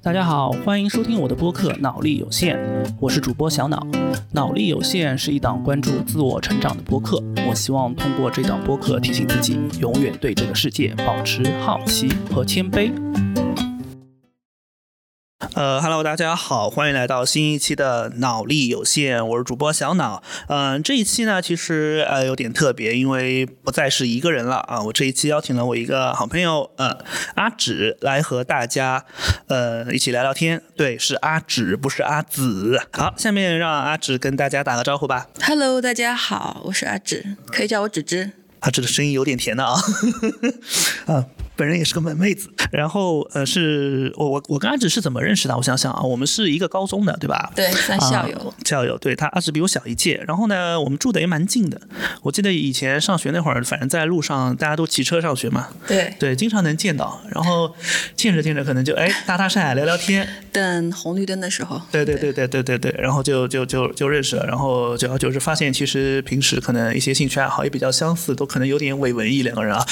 [0.00, 2.56] 大家好，欢迎收听我的播客《脑力有限》，
[3.00, 3.84] 我是主播小脑。
[4.30, 12.92] 脑力有限是一档关注自我成长的播客，我希望通过这档播客提醒自己，永远对这个世界保持好奇和谦卑。
[15.58, 20.22] 呃，Hello，大家好，欢迎来到新一期的脑力有限，我是主播小脑。
[20.46, 24.80] 嗯、这一期呢，其实呃有点特别，因为不再是一个人了啊。
[24.80, 26.98] 我这一期邀请了我一个好朋友呃
[27.34, 29.04] 阿芷来和大家
[29.48, 30.62] 呃一起聊聊天。
[30.76, 32.80] 对，是阿芷，不是阿紫。
[32.92, 35.26] 好，下面让阿芷跟大家打个招呼吧。
[35.42, 38.30] Hello，大家好，我是阿芷，可以叫我芷芷。
[38.60, 39.74] 阿芷的声音有点甜的啊，
[41.06, 41.26] 啊，
[41.58, 42.48] 本人也是个萌妹子。
[42.70, 45.56] 然后呃，是我我我跟阿芷是怎么认识的？
[45.56, 47.50] 我想想啊，我们是一个高中的，对吧？
[47.56, 48.36] 对，算校友。
[48.38, 51.80] 啊校友，对他阿芷比我小一届，然后呢，我们住的也蛮近的。
[52.22, 57.20] 我记得以前上学那会儿，反正在路上大家都骑车上学嘛，对，对，经常能见到。
[57.30, 57.74] 然后
[58.14, 61.80] 见着见着，可能就哎搭搭讪聊聊天，等红绿灯的时候。
[61.90, 69.82] 对对对对对对对，然后就就就就认识了，然后久而久之发现，其实平时可能一些兴趣爱好也比较相似，都可能有点伪文艺两个人啊。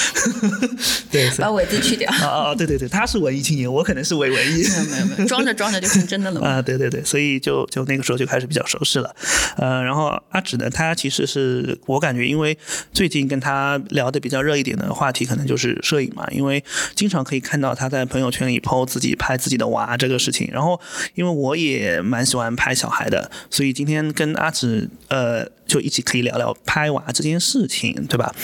[1.11, 2.11] 对，伪字去掉。
[2.13, 4.63] 啊啊对对对，他是文艺青年，我可能是伪文艺。
[4.63, 6.49] 没有没有没有，装着 装着就成真的了嘛。
[6.49, 9.15] 啊，对对对，所以就就那个时候就开始比较熟识了，
[9.57, 12.57] 呃，然后阿芷呢，他其实是我感觉，因为
[12.93, 16.63] 最近跟他聊的比较热一点的话题，可能就是摄影嘛，因为
[16.95, 20.81] 经常可以看到他在朋友圈里 PO 自己拍自己的娃这个事情，然后
[21.15, 28.35] 因为我也蛮喜欢拍小孩的，所以今天跟阿芷呃就一起可以聊聊拍娃这件事情，对吧？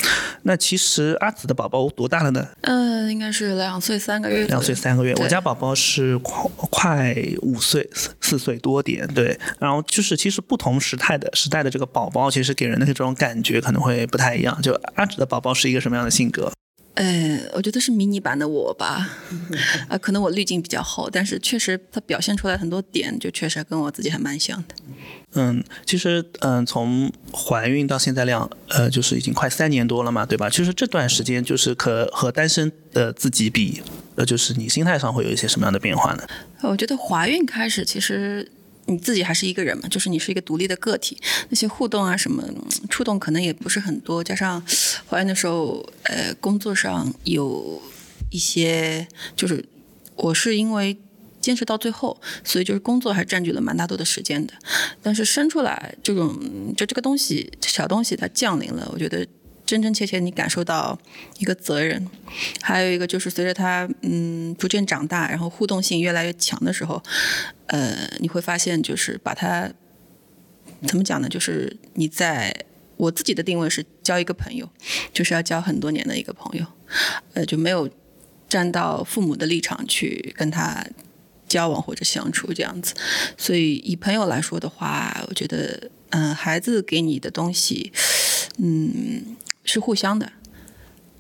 [0.43, 2.49] 那其实阿紫的宝宝多大了呢？
[2.63, 4.47] 呃，应该是两岁三个月。
[4.47, 9.39] 两岁三个月，我家宝宝是快快五岁四四岁多点，对。
[9.59, 14.61] 然后就是其实不同时代的时代的这个宝宝，其实给人的这种感觉可能会不太一样。
[14.63, 16.53] 就阿芷的宝宝是一个什么样的性格？
[16.95, 19.09] 呃，我觉得是迷你版的我吧。
[19.89, 24.75] 啊，可能我滤镜比较厚，但是确实它表现出来很多点，就确实跟我自己还蛮像的。
[25.35, 30.51] 嗯，其实嗯，从怀孕到现在量，呃，就是已经快三年多了嘛，对吧？
[30.51, 33.81] 其实这段时间就是可和单身的自己比，
[34.17, 36.23] 呃，就是你心态上会有一些什么样的变化呢？
[36.61, 38.47] 我觉得怀孕开始，其实
[38.87, 41.17] 你自己还是一个人嘛，就是你是一个独立的个体，
[41.49, 42.43] 那些互动啊什么
[42.89, 44.63] 触动可能也不是很多，加上
[45.09, 47.81] 怀孕的时候，呃，工作上有
[48.31, 49.07] 一些，
[49.37, 49.65] 就是
[50.17, 50.97] 我是因为。
[51.43, 54.55] 坚持到最后，所以就是工作还占据了蛮大多的时间的。
[55.03, 56.39] 但是生出来这种，
[56.77, 59.27] 就这个东西小东西它降临了，我觉得
[59.67, 60.97] 真真切切你感受到
[61.39, 62.07] 一个责任，
[62.61, 67.03] 还有一个就是随着他嗯逐渐长大，然后互动性越来越强的时候，
[67.73, 69.73] 呃，你会发现就是把他
[70.87, 71.29] 怎么讲呢？
[71.29, 72.55] 就是你在
[72.99, 74.69] 我自己的定位是交一个朋友，
[75.11, 76.67] 就是要交很多年的一个朋友，
[77.33, 77.89] 呃，就没有
[78.47, 80.87] 站到父母的立场去跟他
[81.49, 82.95] 交往或者相处这样子。
[83.39, 87.91] 所以以朋友来说的话，我觉得嗯、孩子给你的东西，
[88.59, 89.35] 嗯，
[89.65, 90.31] 是互相的。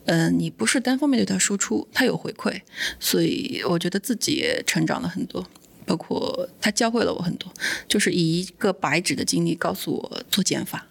[0.04, 2.60] 嗯，你不是单方面对他输出，他有回馈，
[3.00, 5.48] 所以我觉得自己也成长了很多，
[5.84, 7.52] 包括他教会了我很多，
[7.88, 10.86] 就是以一个白纸的经历告诉我做减法，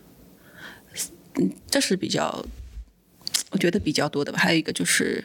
[1.35, 2.45] 嗯，这是比较，
[3.51, 4.37] 我觉得比较多的吧。
[4.37, 5.23] 还有一个就是，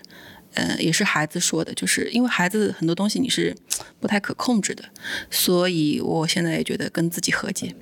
[0.54, 3.56] 嗯，也是孩子说的，就是因为孩子很多东西你是
[3.98, 4.84] 不太可控制的，
[5.30, 7.74] 所以我现在也觉得跟自己和解。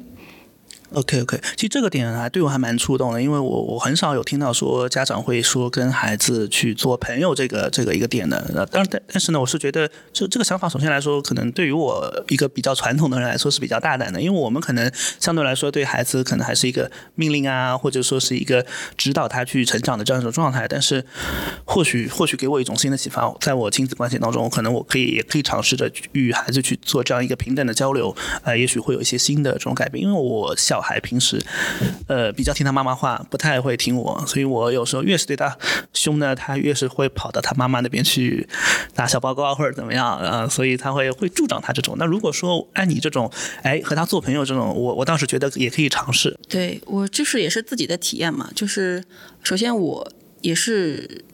[0.93, 8.37] OK OK，其实这个点还对我还蛮触动的，因为我我很少有听到说家长会说跟孩子去做朋友这个这个一个点的。
[8.55, 18.65] 呃当然，但但是呢，我是觉得这这个想法，首先来说，可能对于我一个比较传统的人来说是比较大胆的，因为我们可能相对来说对孩子可能还是一个命令啊，或者说是一个
[18.97, 20.69] 指导他去成长的这样一种状态。
[20.69, 21.05] 但是
[21.65, 28.15] 或许或许给我一种新的启发，在我亲子关系当中，可能我可以也可以尝试着与孩子去做这样一个平等的交流，
[28.45, 30.05] 呃，也许会有一些新的这种改变。
[30.05, 31.41] 因为我想小孩平时
[32.09, 35.57] 呃比较听他妈妈话，不太会听我，所以我有时候越是对他
[35.93, 38.49] 凶呢，他越是会跑到他妈妈那边去
[38.93, 41.95] 打小报告或者怎么样啊、呃所以他会会助长他这种。
[41.97, 43.31] 那如果说按你这种，
[43.63, 46.37] 哎，和他做朋友这种，我我倒是觉得也可以尝试。
[46.48, 49.04] 对我就是也是自己的体验嘛，就是
[49.45, 51.25] 首先我也是。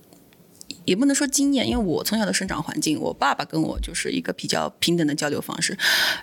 [0.86, 5.76] 也不能说经验，因为我从小的生长环境，我爸爸跟我就是一个比较平等的交流方式，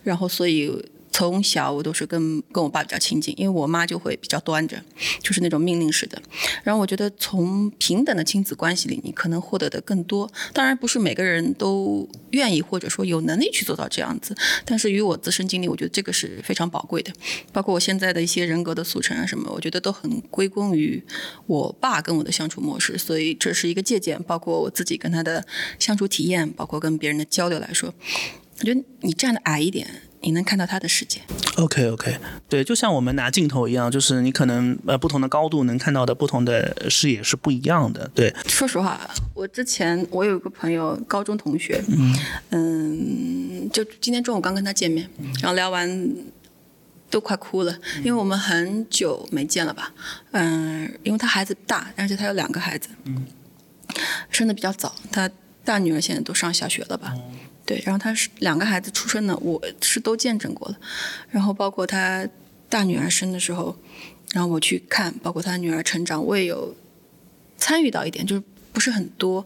[0.03, 0.67] 然后所以
[1.17, 4.79] 从小我都是跟跟我爸比较亲近，因为我妈就会比较端着，
[5.19, 6.21] 就是那种命令式的。
[6.63, 10.31] 然后我觉得从平等的亲子关系里，你可能获得的更多。
[10.53, 17.11] 当然不是每个人都愿意或者说有能力去做到这样子，但是与我自身经历，我觉得这个是非常宝贵的。
[17.51, 21.03] 包括我现在的一些人格的速成啊什么，我觉得都很归功于
[21.47, 24.21] 我爸跟我的相处模式，所以这是一个借鉴。
[24.27, 25.43] 包括我自己跟他的
[25.79, 27.91] 相处体验，包括跟别人的交流来说。
[28.59, 29.87] 我觉得你站的矮一点，
[30.27, 31.21] 你能看到他的世界。
[31.55, 32.17] OK OK，
[32.49, 38.11] 对，就像我们拿镜头一样，就是你可能呃不同的高度能看到的不同的视野是不一样的。
[38.13, 41.81] 对，说实话，我之前我有一个朋友，高中同学，
[42.49, 43.69] 嗯。
[43.71, 45.09] 就今天中午刚跟他见面，
[45.41, 46.15] 然后聊完
[47.09, 49.93] 都快哭了，因为我们很久没见了吧，
[50.31, 52.87] 嗯，因为他孩子大，而且他有两个孩子，
[54.31, 55.29] 生的比较早，他
[55.65, 57.13] 大女儿现在都上小学了吧。
[57.67, 60.77] 对，然后他是两个孩子出生的，我是都见证过的，
[61.29, 62.25] 然后包括他
[62.69, 63.77] 大女儿生的时候，
[64.31, 66.73] 然后我去看，包括他女儿成长，我也有
[67.57, 69.45] 参与到一点，就是不是很多，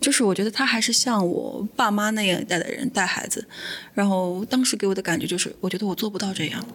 [0.00, 3.46] 就是我觉得他还是像我爸妈那样一代的人带孩子，
[3.94, 6.66] 然后当时给我的感觉就是，我觉得我做不到这样，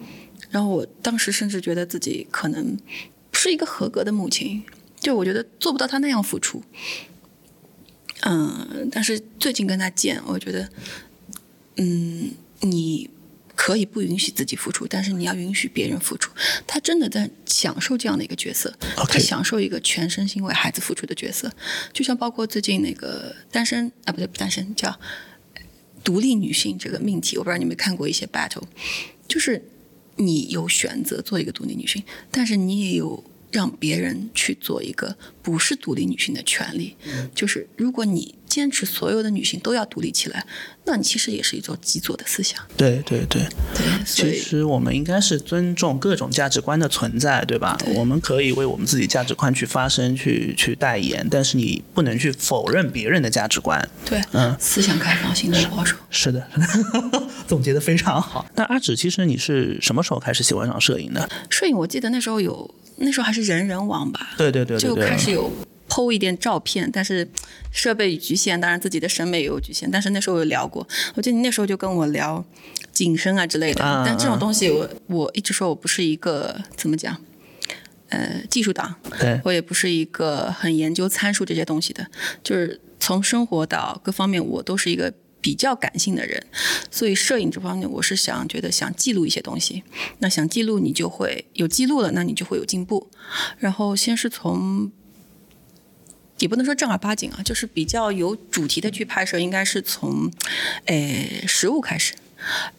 [0.48, 2.74] 然后我当时甚至觉得自己可能
[3.30, 4.64] 不是一个合格的母亲，
[4.98, 6.62] 就我觉得做不到他那样付出。
[8.22, 10.68] 嗯，但是最近跟他见，我觉得，
[11.76, 13.08] 嗯，你
[13.54, 16.32] 可以不允许自己付出，但是你要允许别人付出。
[16.66, 18.72] 他真的在享受这样的一个角色
[19.08, 21.52] 他享受一个全身心为孩子付出的角色。
[21.92, 24.98] 就像包括最近那个单身啊，不对，不单身叫
[26.02, 28.62] 独立女性这个命题，我不知道你们看过一些 battle，
[29.26, 29.62] 就是
[30.16, 36.96] 你有选择做一个独立女性，但是你也有让别人去做一个不是独立女性的权利。
[37.34, 40.46] 就是如果你坚持所有的女性都要独立起来，
[40.84, 42.58] 那你其实也是一种极左的思想。
[42.76, 43.42] 对对对，
[43.74, 47.78] 对，其实我们应该是尊重各种价值观的存在，对吧？
[47.94, 53.86] 我们可以为我们自己价值观去发声、去去代言，但是你不能去否认别人的价值观。
[54.06, 55.94] 对，嗯思想开放，行动保守。
[56.10, 58.46] 是的，是的， 总结的非常好。
[58.54, 61.28] 那阿芷，其实你是什么时候开始喜欢上摄影的？
[61.50, 65.50] 摄影我记得那时候有，那时候还是人人网吧，对对对对就，开始有
[65.88, 67.28] 剖一点照片，但是
[67.72, 69.90] 设备局限，当然自己的审美也有局限。
[69.90, 72.44] 但是那时候有聊过，我记得你那时候就跟我聊
[72.92, 73.84] 景深啊之类的。
[73.84, 77.16] 啊但这种东西我，我一直说我不是一个怎么讲，
[78.08, 82.06] 呃，技术党，对我也不是一个很研究参数这些东西的，
[82.42, 85.12] 就是从生活到各方面，我都是一个。
[85.40, 86.44] 比较感性的人，
[86.90, 89.82] 所以摄影这方面，我是想觉得想记录一些东西。
[90.18, 93.08] 那想记录，你就会有记录了，那你就会有进步。
[93.58, 94.90] 然后先是从
[96.38, 100.30] 也不能说正儿八经啊，就是比较有主题的去拍摄，应该是从，
[100.86, 102.14] 诶食物开始，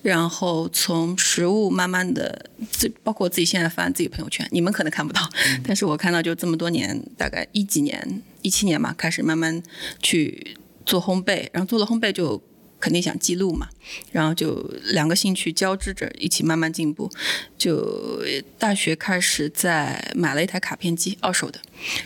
[0.01, 5.29] 然后从食物慢慢的，自包括我自己现在翻自己朋友圈，你们可能看不到，
[5.65, 9.61] 但是我看到就这么多年，大概一几年，一七年嘛，开始慢慢
[10.01, 12.41] 去做烘焙，然后做了烘焙就
[12.80, 13.70] 肯定想记录嘛，
[14.12, 17.12] 然后就两个兴趣交织着，一起慢慢进步。
[17.58, 18.24] 就
[18.58, 21.60] 大学开始在买了一台卡片机，二手的，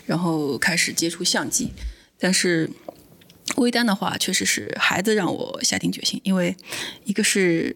[0.05, 1.71] 然后开始接触相机，
[2.19, 2.69] 但是。
[3.57, 6.55] 微单的话，确实是孩子让我下定决心，因为
[7.03, 7.75] 一个是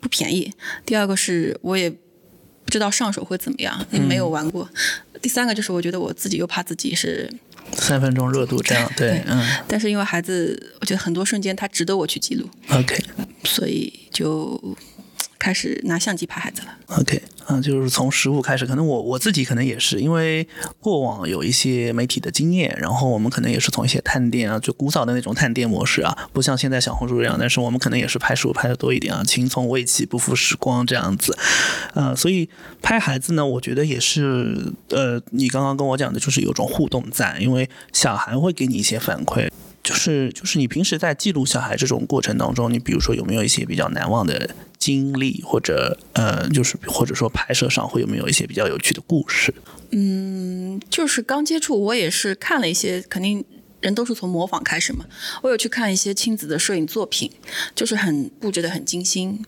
[0.00, 0.52] 不便宜，
[0.84, 4.68] 第二个是我也不知道上手会怎么样，也没有玩过，
[5.22, 7.32] 第三个就是我觉得我自己又怕自己是
[7.72, 12.96] 三分钟热度这样，对，嗯但是因为孩子，我觉得很多瞬间他值得我去记录，，OK。
[13.44, 14.60] 所以就
[15.46, 16.76] 开始拿相机拍孩子了。
[16.98, 20.44] OK，嗯，就是从食物开始，可能我我自己可能也是，因为
[20.80, 31.38] 过往有一些媒体的经验，然后我们可能也是从一些探店啊，就古早的那种探店模式啊，不像现在小红书这样，但是我们可能也是拍食物拍的多一点啊，青葱未起不负时光这样子，
[31.94, 32.48] 呃，所以
[32.82, 39.48] 拍孩子呢，我觉得也是，呃，你刚刚跟我讲的就是有种互动在，因为小孩会给你一些反馈。
[39.86, 49.54] 就是就是你平时在记录小孩这种过程当中，你比如说有没有一些比较难忘的经历，或者呃，就是或者说拍摄上会有没有一些比较有趣的故事？
[49.92, 53.44] 嗯就是刚接触，我也是看了一些，肯定
[53.80, 55.04] 人都是从模仿开始嘛。
[55.42, 57.30] 我有去看一些亲子的摄影作品，
[57.74, 59.44] 就是很布置的很精心，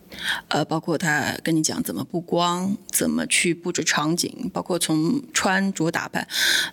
[0.47, 6.25] 呃，包括他跟你讲怎么布光，怎么去布置场景，包括从穿着打扮，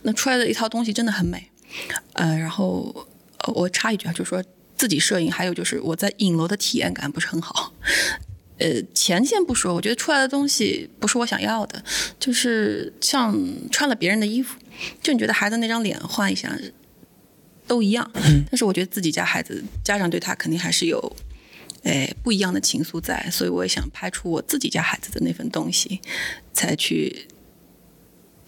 [0.03, 1.51] 那出来的一套东西真的很美。
[2.13, 3.07] 呃，然后
[3.39, 4.43] 呃我插一句啊，就是说
[4.77, 7.73] 自己摄影，还有就是我在影楼的体验感不是很好。
[8.59, 11.85] 呃，钱先不说，我觉得出来的东西不是我想要的，
[12.19, 13.39] 就是像
[13.71, 14.59] 穿了别人的衣服，
[15.03, 16.59] 就你觉得孩子那张脸换一下
[17.67, 18.11] 都一样，
[18.51, 21.17] 但是我觉得自己家孩子家长对他肯定还是有，
[21.83, 26.01] 哎不一样的情愫在，所以我也想拍出我自己家孩子的那份东西，
[26.55, 27.29] 才去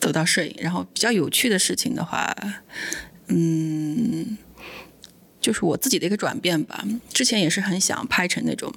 [0.00, 0.54] 走到摄影。
[0.59, 2.35] 然后比较有趣的事情的话，
[3.26, 4.38] 嗯。
[5.49, 6.85] 就是我自己的一个转变吧。
[7.11, 8.71] 之前也是很想拍成那种，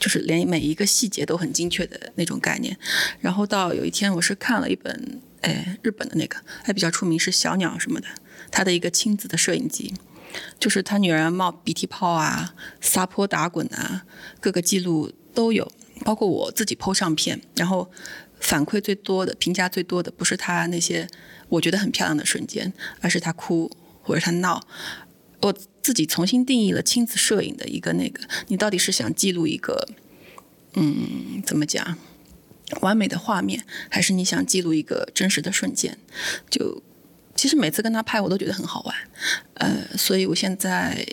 [0.00, 2.76] 就是连每一个细节都很精确的那种概念。
[3.20, 8.08] 然后到有一天，我是看了一本，哎，日本的那个还比较出名，是小鸟什么的，
[8.50, 9.94] 他的一个亲子的摄影集。
[10.58, 14.04] 就是他女儿冒鼻涕泡啊、撒泼打滚啊，
[14.40, 15.70] 各个记录都有，
[16.04, 17.88] 包括我自己剖上片，然后
[18.40, 21.08] 反馈最多的、评价最多的，不是他那些
[21.48, 23.70] 我觉得很漂亮的瞬间，而是他哭
[24.02, 24.66] 或者他闹。
[25.40, 29.88] 我自己重新定义了亲子摄影的一个那个，你到底是想记录一个，
[30.74, 31.96] 嗯，怎么讲，
[32.80, 35.98] 完美的画面，还是你想记录一个真实的瞬间？
[36.50, 36.82] 就
[37.34, 38.96] 其实每次跟他拍，我都觉得很好玩，
[39.54, 41.06] 呃，所以我现在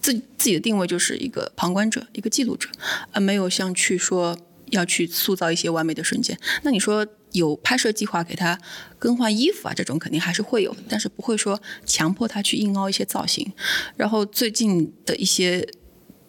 [0.00, 2.68] 自自己的定位就是一个旁观者，一个记录者，
[3.12, 4.38] 而没有像去说
[4.74, 6.38] 要去塑造一些完美的瞬间。
[6.62, 7.06] 那你说？
[7.34, 8.56] 有拍摄计划给他
[8.96, 13.52] 更换衣服啊，这种肯定还是会有，但是不会说强迫他去硬凹一些造型。
[13.96, 15.66] 然后最近的一些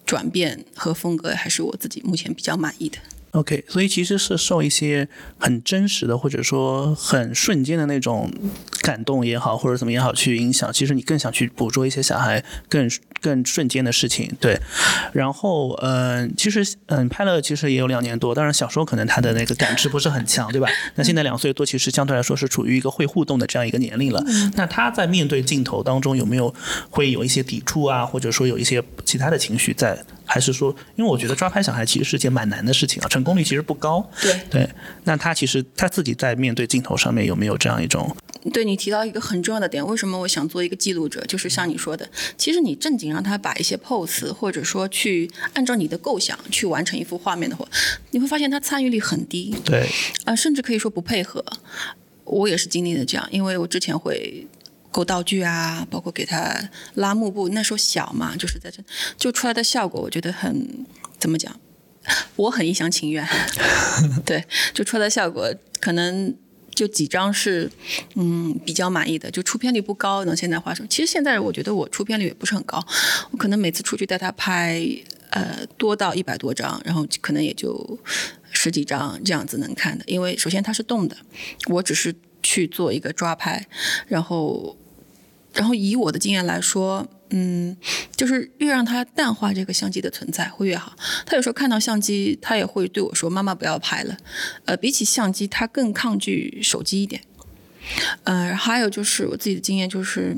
[0.04, 2.98] 转变和风格，还是我自己目前比较满意的。
[3.36, 5.06] OK，所以其实是受一些
[5.38, 8.32] 很真实的，或者说很瞬间的那种
[8.80, 10.72] 感动也好，或者怎么也好去影响。
[10.72, 12.90] 其实你更想去捕捉一些小孩更
[13.20, 14.58] 更瞬间的事情，对。
[15.12, 18.34] 然后，嗯，其实，嗯，拍了其实也有两年多。
[18.34, 20.66] 当然，小时候可能他的那个感知不是很强，对吧？
[20.94, 24.24] 那现在两岁多，其实相对来说是处于一个会互动的这样一个年龄了。
[24.54, 26.54] 那他在面对镜头当中有没有
[26.88, 29.98] 会有一些抵触啊，或者说有一些其他的情绪在？
[30.26, 34.06] 还是说，因为我觉得抓拍小孩其实是件蛮难的事情啊，成功率其实不高。
[34.20, 34.68] 对对，
[35.04, 38.14] 那他其实他自己在面对镜头上面有没有这样一种？
[38.52, 41.24] 对你提到一个很重要的点，为什么我想做一个记录者？
[41.26, 47.66] 就是像你说的，其实你正经让他把一些 pose，或者说去按照你的构想去完成一幅画面的话，
[48.10, 49.54] 你会发现他参与率很低。
[49.64, 49.88] 对
[50.24, 51.44] 啊，甚至可以说不配合。
[52.24, 54.46] 我也是经历了这样，因为我之前会。
[54.96, 56.58] 勾道具啊，包括给他
[56.94, 58.82] 拉幕布，那时候小嘛，就是在这
[59.18, 60.86] 就出来的效果，我觉得很
[61.18, 61.54] 怎么讲，
[62.36, 63.22] 我很一厢情愿。
[64.24, 66.34] 对，就出来的效果可能
[66.74, 67.70] 就几张是
[68.14, 70.24] 嗯比较满意的，就出片率不高。
[70.24, 72.82] 那现在话说，其实现在我觉得我出片率也不是很高，
[73.32, 74.82] 我可能每次出去带他拍
[75.28, 77.98] 呃多到一百多张，然后可能也就
[78.50, 80.02] 十几张这样子能看的。
[80.06, 81.14] 因为首先它是动的，
[81.68, 83.62] 我只是去做一个抓拍，
[84.08, 84.74] 然后。
[85.56, 87.76] 然后以我的经验来说，嗯，
[88.14, 90.94] 就是越让他淡化这个相机的存在会越好。
[91.24, 94.16] 他有时候看到相机，他也会对我说：“妈妈不要拍了。”
[94.66, 97.22] 呃，比起相机，他更抗拒手机一点。
[98.24, 100.36] 呃，还有就是我自己的经验就是，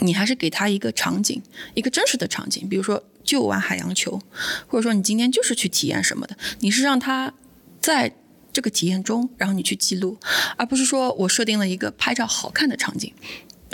[0.00, 1.40] 你还是给他一个场景，
[1.74, 4.20] 一个真实的场景，比如说就玩海洋球，
[4.66, 7.32] 或者说你今天就是去体验什么的，你是让他
[7.80, 8.14] 在
[8.52, 10.16] 这个体验中，然后你去记录，
[10.56, 13.12] 而不是说我设定了一个拍照好看的场景。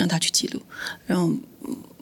[0.00, 0.60] 让他去记录，
[1.06, 1.30] 然后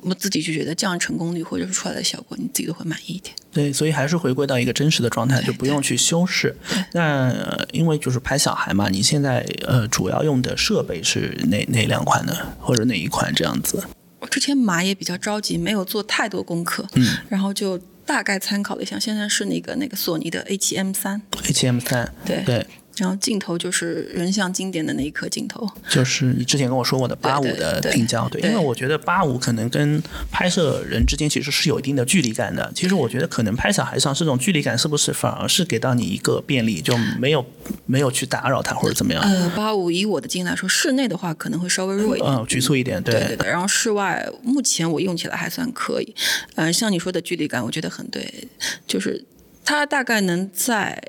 [0.02, 3.34] 我自己就觉得这样成功率或者是出来的效果，你自己都会满意一点。
[3.50, 6.54] 对，所以还是回归到一个真实的状态，就不用去修饰。
[6.92, 7.34] 那
[7.72, 12.32] 因为就是拍小孩嘛，你现在呃主要用的设备是哪哪两款呢？
[12.60, 13.82] 或者哪一款这样子？
[14.20, 17.76] 我之前买也比较着急，没有做太多功课，嗯，然后就
[18.06, 22.66] 大概参考了一下，现在是那个那个索尼的 A7M 三，A7M 三，对对。
[22.98, 32.70] 然后镜头就是人像经典的那一颗镜头，就是你之前跟我说过的八五的定焦，对，因为我觉得八五可能跟拍摄人之间其实是有一定的距离感的。
[32.74, 37.44] 其实我觉得可能拍小孩上这种距离感是不是反而是给到你一个便利，就没有
[37.86, 39.22] 没有去打扰他或者怎么样？
[39.22, 43.48] 呃，八五以我的经验来说，室内的话可能会稍微弱一点，嗯，局促一点，对对对。
[43.48, 46.14] 然后室外目前我用起来还算可以，
[46.56, 48.48] 嗯，像你说的距离感，我觉得很对，
[48.86, 49.24] 就是
[49.64, 51.00] 它大概能在。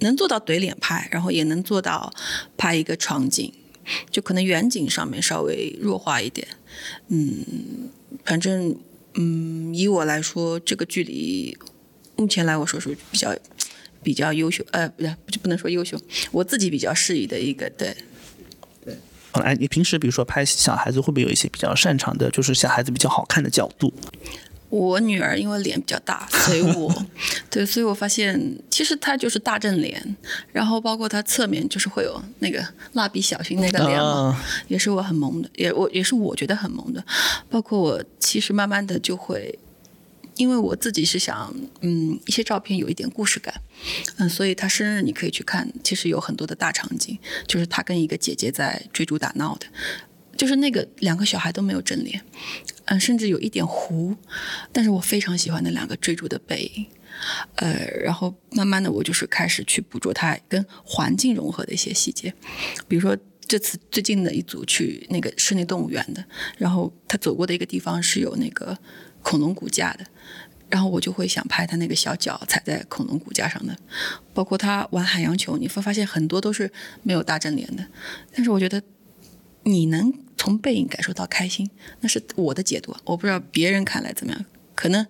[0.00, 2.12] 能做到怼脸拍，然后也能做到
[2.56, 3.52] 拍一个场景，
[4.10, 6.46] 就可能远景上面稍微弱化一点。
[7.08, 7.90] 嗯，
[8.24, 8.76] 反正
[9.14, 11.56] 嗯，以我来说，这个距离
[12.16, 13.36] 目前来我说是比较
[14.02, 16.00] 比较优秀，呃，不对就不能说优秀，
[16.30, 17.96] 我自己比较适宜的一个对。
[18.84, 18.96] 对。
[19.32, 23.92] 哎，你平时比如说拍小孩子，会不会有一些比较擅长的，就是小孩子比较好看的角度？
[24.70, 27.04] 我女儿因为脸比较大， 所以我
[27.48, 30.16] 对，所以我发现其实她就是大正脸，
[30.52, 37.02] 然后包括她侧面就是会有那个蜡笔小新那个脸嘛，也是我很萌的，也我也是我觉得很萌的。
[37.48, 39.58] 包括我其实慢慢的就会，
[40.36, 43.54] 因为我自己是想，嗯，一些照片有一点故事感，
[44.18, 49.66] 嗯，所以她生日你可以去看，其实有很多的大场景，就是她跟一个姐姐在追逐打闹的。
[50.36, 52.22] 就是那个两个小孩都没有正脸，
[52.90, 54.16] 嗯，甚至有一点糊，
[54.72, 56.86] 但是我非常喜欢那两个追逐的背影，
[57.56, 62.32] 呃，然后慢慢的我就是开始去捕捉它跟环境融合的一些细节，
[62.88, 63.14] 比如说
[63.46, 66.24] 这次最近的一组去那个室内动物园的，
[66.56, 68.78] 然后他走过的一个地方是有那个
[69.20, 70.06] 恐龙骨架的，
[70.70, 73.76] 然后我就会想拍他那个小脚踩在恐龙骨架上的，
[74.32, 77.86] 包括他玩海洋球，你会发现很多都是没有大正脸的，
[78.32, 78.82] 但是我觉得
[79.64, 80.10] 你能。
[80.38, 81.68] 从背影感受到开心，
[82.00, 84.44] 那是我的解读，我不知道别人看来怎么样。
[84.74, 85.04] 可能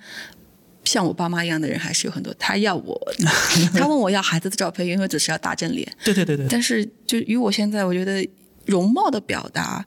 [0.85, 2.33] 像我爸妈一样的人还是有很多。
[2.39, 2.99] 他要我，
[3.77, 5.87] 他问我要孩子的照片，因为只是要打正脸。
[6.03, 6.47] 对对对对。
[6.49, 8.27] 但是就与我现在，我觉得
[8.65, 9.87] 容貌的表达，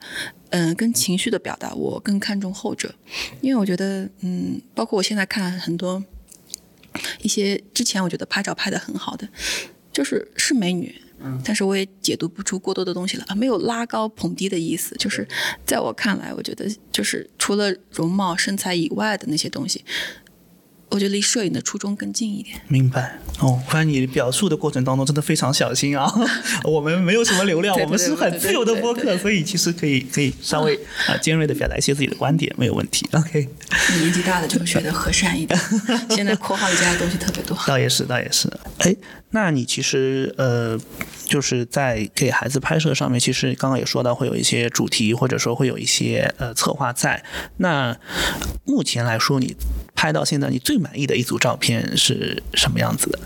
[0.51, 2.93] 嗯，跟情绪的表达，我更看重后者，
[3.41, 6.03] 因为我觉得，嗯，包括我现在看很多
[7.23, 9.27] 一些之前我觉得拍照拍的很好的，
[9.91, 11.01] 就是是美女。
[11.43, 15.27] 但是我也解读不出过多的东西了啊，没有拉高捧低的意思，就是
[15.65, 19.83] 在我看来，我觉得就是除了容貌身材以外的那些东西。
[20.93, 22.59] 我觉得离摄影的初衷更近一点。
[22.67, 26.13] 明白哦，发现你表述的过程当中真的非常小心啊。
[26.65, 33.07] 我们没有什么流量，我们是很自由的播客，所以其实可以可以稍微啊尖锐的表达一些自己的观点，没有问题。
[33.13, 33.47] OK。
[34.01, 35.57] 年纪大了就学的和善一点。
[36.11, 37.57] 现在括号里加的东西特别多。
[37.65, 38.51] 倒也是，倒也是。
[38.79, 38.93] 哎，
[39.29, 40.77] 那你其实呃，
[41.31, 47.23] 就是在给孩子拍摄上面，其实刚刚也说到会有一些主题，或者说会有一些呃策划在。
[47.55, 47.97] 那
[48.65, 49.55] 目前来说，你
[49.95, 53.19] 拍到现在，你最满意的一组照片是什么样子的？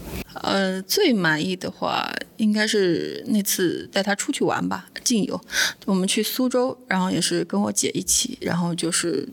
[0.43, 2.07] 呃，最满意的话，
[2.37, 5.41] 应该是那次带他出去玩吧，静游。
[5.85, 9.27] 我们去苏州，然后也是跟我姐一起，然后就是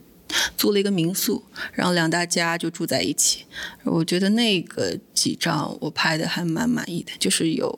[0.57, 3.45] 租了一个民宿，然后两大家就住在一起。
[3.83, 7.77] 我觉得那个几张我拍的还蛮满意的，就是有，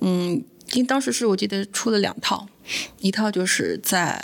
[0.00, 0.42] 嗯，
[0.72, 2.48] 因为当时是我记得出了两套。
[3.00, 4.22] 一套就是在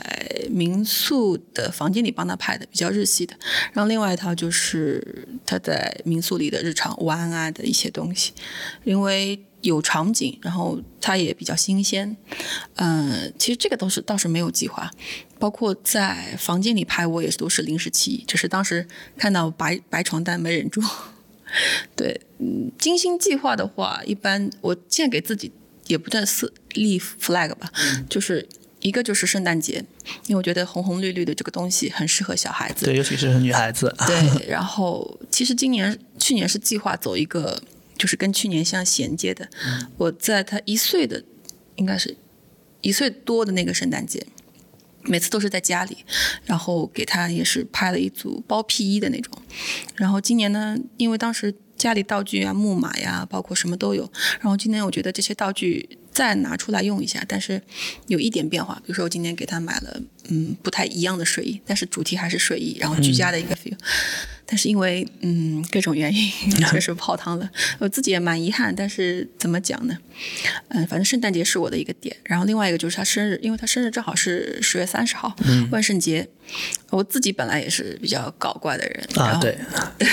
[0.48, 3.34] 民宿的房间里帮他拍的，比较日系的。
[3.72, 8.32] 然后另外一套就是他在民宿里的日常玩啊的一些东西，
[8.84, 12.16] 因为有场景，然后他也比较新鲜。
[12.76, 14.88] 嗯，其实这个都是倒是没有计划，
[15.40, 20.80] 包括在房间里拍，我也都是临时起意，只是当时看到白白床单没忍住。
[21.96, 25.50] 对，嗯，精心计划的话，一般我现在给自己。
[25.86, 27.72] 也不算是立 flag 吧，
[28.08, 28.48] 就是
[28.80, 29.84] 一个就是圣诞节，
[30.26, 33.94] 因为我觉得红红绿绿的这个东西很适合小孩子，对，尤其是女孩子。
[34.06, 37.62] 对， 然后其实今年去年是计划走一个，
[37.96, 39.48] 就是跟去年相衔接的。
[39.96, 41.22] 我在他一岁的，
[41.76, 42.16] 应该是
[42.80, 44.26] 一岁多的那个圣诞节，
[45.02, 45.98] 每次都是在家里，
[46.44, 49.32] 然后给他也是拍了一组包屁衣的那种。
[49.94, 51.54] 然后今年呢，因为当时。
[51.76, 54.10] 家里道具啊，木马呀，包括什么都有。
[54.40, 57.60] 然后今天我觉得这些道具再拿出来用一下，但是
[58.06, 58.74] 有一点变化。
[58.76, 63.76] 比如说我今天给他买了，嗯，不太一样的睡衣，但是主题还是睡衣，然后居家的一个 feel。
[64.46, 66.30] 但是因为嗯各种原因
[66.70, 68.74] 确实泡汤了，我自己也蛮遗憾。
[68.74, 69.98] 但是怎么讲呢？
[70.68, 75.34] 嗯，反正圣诞节是我的一个点，然后另外一个就是他生日，因为他生日正好是十月三十号，
[75.70, 76.28] 万圣节。
[76.90, 79.58] 我自己本来也是比较搞怪的人啊， 对，
[79.98, 80.08] 对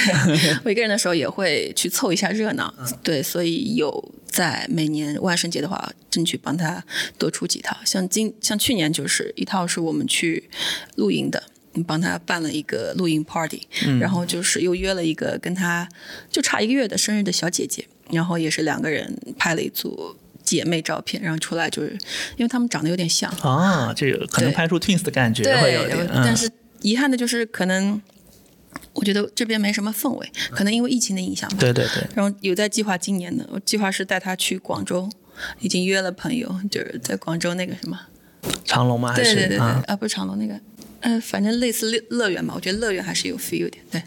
[0.65, 6.83] 我一个人的时候也会去凑一下热闹，对，所以有在每年万圣节的话，争取帮他
[7.19, 7.77] 多出几套。
[7.85, 10.49] 像今像去年就是一套是我们去
[10.95, 11.43] 露营的。
[11.87, 13.65] 帮他办了一个露营 party，
[13.99, 15.87] 然后就是又约了一个跟他
[16.29, 21.91] 就差一个月的生日的小姐姐，然后也是两个人拍了一组姐妹照片，然后出来就是
[22.37, 26.49] 因为他们长得有点像啊，这个可能拍出 twins 的感觉会有点，但是
[26.81, 27.99] 遗憾的就是可能
[28.91, 31.57] 我觉得这边没什么氛围，可能因为疫情的影响吧。
[31.59, 32.05] 对对对。
[32.13, 35.09] 然后有在计划今年的，我计划是带他去广州，
[35.59, 37.99] 已经约了朋友，就是在广州那个什么
[38.65, 39.13] 长隆吗？
[39.13, 40.59] 还是对对对啊，不是长隆那个。
[41.03, 44.01] 嗯，反正类似乐乐园嘛，我觉得乐园还是有 feel 的，对。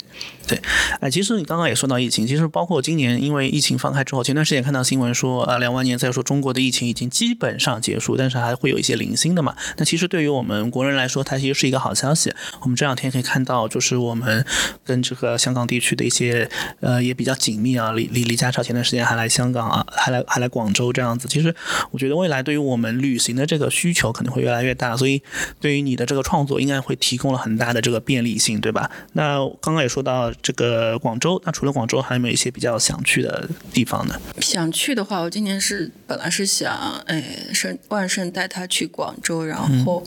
[0.48, 0.56] 对，
[1.00, 9.56] 哎，其实你刚刚也说到疫情，其实包括今年，因为疫情放开之后，前段时间看到新闻说，呃，两万年再说中国的疫情已经基本上结束，但是还会有一些零星的嘛。
[9.76, 12.32] 那其实对于我们国人来说，它其实是一个好消息。
[12.60, 14.46] 我们这两天可以看到，就是我们
[14.84, 17.90] 跟这个香港地区的一些，呃，也比较紧密啊。
[17.90, 21.26] 李李李家超前段时间还来香港啊，还来还来广州这样子。
[21.26, 21.52] 其实
[21.90, 25.20] 我觉得未来对于我们旅行的这个需求可能会越来越大，所以
[25.60, 28.90] 对于你的这个创作应该会提供了很大的这个便利性，对吧？
[29.12, 30.32] 那刚刚也说到。
[30.42, 34.20] 这个广州，那除了广州，还有没有一些比较想去的地方呢？
[34.40, 37.22] 想去的话，我今年是本来是想，哎，
[37.52, 40.04] 圣万圣带他去广州，然后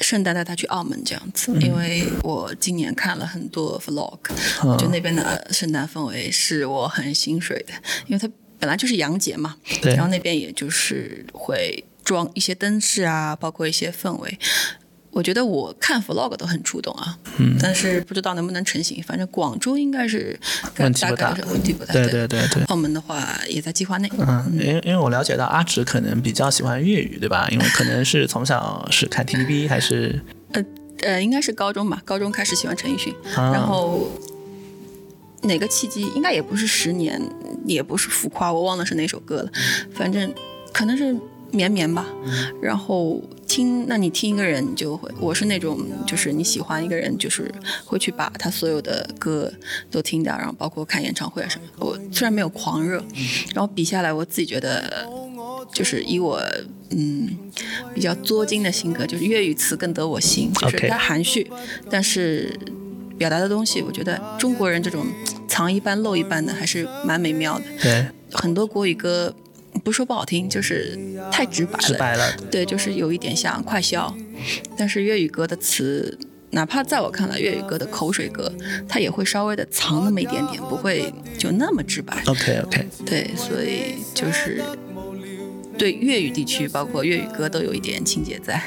[0.00, 4.18] 圣诞带他去澳门这样子，因为我今年看了很多 vlog，
[4.78, 7.74] 就那边的圣诞氛围是我很心水的，
[8.06, 8.26] 因为它
[8.58, 14.38] 本来就是洋节嘛，然后那边也就是会装一些灯饰啊，包括一些氛围。
[15.18, 19.02] 我觉得我看 vlog 都很触动啊，嗯，但是不知道能不能成型。
[19.02, 20.38] 反正广州应该是
[20.78, 21.92] 问题不大，问题不大。
[21.92, 22.62] 对对对对。
[22.68, 24.08] 澳门的话也在计划内。
[24.16, 27.48] 嗯，因为因为我了解到阿直可能比较喜欢粤语，对吧？
[27.50, 30.22] 因为可能是从小是看 TVB 还是？
[30.52, 30.64] 呃
[31.02, 34.08] 呃，应该是高中吧，高中开始喜欢陈奕迅，然后
[35.42, 36.02] 哪个契机？
[36.14, 37.20] 应该也不是十年，
[37.66, 39.50] 也不是浮夸，我忘了是哪首歌了。
[39.92, 40.32] 反正
[40.72, 41.12] 可能是
[41.50, 42.06] 绵绵吧，
[42.62, 43.20] 然后。
[43.48, 47.50] 听，那你听一个人你就会，我是那种就是你喜欢一个人，就是
[47.84, 49.50] 会去把他所有的歌
[49.90, 51.64] 都听掉，然后包括看演唱会啊什么。
[51.78, 53.02] 我虽然没有狂热，
[53.54, 55.08] 然后比下来，我自己觉得
[55.72, 56.40] 就是以我
[56.90, 57.36] 嗯
[57.94, 61.50] 比较作精的性格，就是粤语词更得我心，就是它含蓄，
[61.90, 62.54] 但是
[63.16, 65.06] 表达的东西，我觉得中国人这种
[65.48, 67.64] 藏一半露一半的还是蛮美妙的。
[67.82, 69.34] 对，很多国语歌
[69.78, 70.98] 不说不好听，就是
[71.30, 71.78] 太直白了。
[71.78, 72.36] 直白了。
[72.50, 74.14] 对，就是有一点像快消，
[74.76, 76.18] 但是粤语歌的词，
[76.50, 78.52] 哪怕在我看来，粤语歌的口水歌，
[78.88, 82.22] 它也会稍微的藏那么一点点，不会就那么直白。
[82.26, 84.62] OK OK，对，所以就是
[85.76, 88.62] 对粤语地区，包括粤语歌都有一点情节在。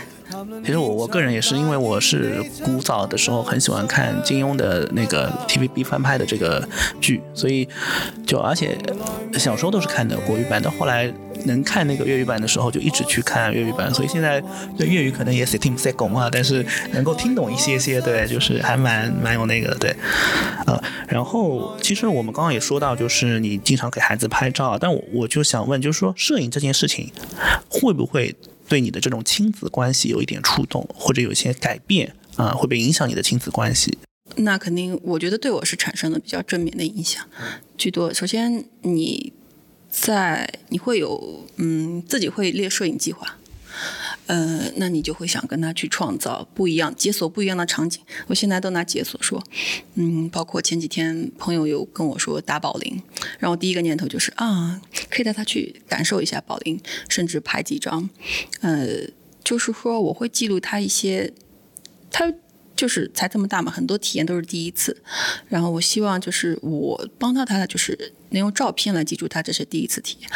[0.64, 6.68] 其实我我个人也是，因为我是古早的时候很喜欢看金庸的那个 TVB 翻拍的这个
[7.00, 7.68] 剧，所以
[8.26, 8.78] 就而且
[9.38, 11.12] 小时候都是看的国语版的，后来
[11.46, 14.42] 能看那个粤语版的时候，就一直去看粤语版，所以现在
[14.78, 19.96] 对粤语可能也是听不太懂啊，但是能够听懂一些些，对，就是还蛮蛮有那个的，对，
[20.68, 27.12] 呃，然后其实我们刚刚也说到，就是你经常给孩子拍照，但我我就想问，就是说摄影这件事情
[27.70, 28.36] 会不会
[28.72, 33.98] 对你的这种亲子关系有一点触动，或者有一些改变啊、会不会影响你的亲子关系？
[34.38, 37.28] 那肯定，我觉得对我是产生了比较正面的影响
[37.78, 38.14] 居多。
[38.14, 39.34] 首先，你
[39.90, 43.38] 在你会有嗯自己会列摄影计划，
[44.28, 48.02] 呃，那你就会想跟他去创造不一样、解锁不一样的场景。
[48.28, 49.44] 我现在都拿解锁说，
[49.96, 53.02] 嗯，包括前几天朋友有跟我说打保龄，
[53.40, 56.80] 然后第一个念头就是啊，可以带他去感受一下保龄，
[57.10, 58.10] 甚至拍几张，
[58.62, 58.88] 呃，
[59.44, 61.34] 就是说我会记录他一些，
[62.10, 62.34] 他
[62.76, 65.02] 就是才这么大嘛，很多体验都是第一次，
[65.50, 70.30] 然后我希望就是我帮到他的就是能用照片来记住他这是第一次体验。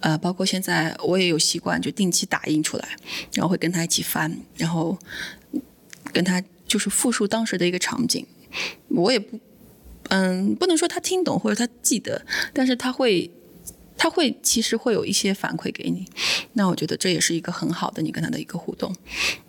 [0.00, 2.96] 呃，包括现在我也有习惯，就定期打印出来，
[3.32, 4.96] 然后会跟他一起翻，然后
[6.12, 8.24] 跟他就是复述当时的一个场景。
[8.88, 9.38] 我也不，
[10.08, 13.30] 嗯，不能说他听懂或者他记得，但是他会，
[13.96, 16.06] 他会其实会有一些反馈给你。
[16.54, 18.94] 那我觉得这也是一个很好的你跟他的一个互动。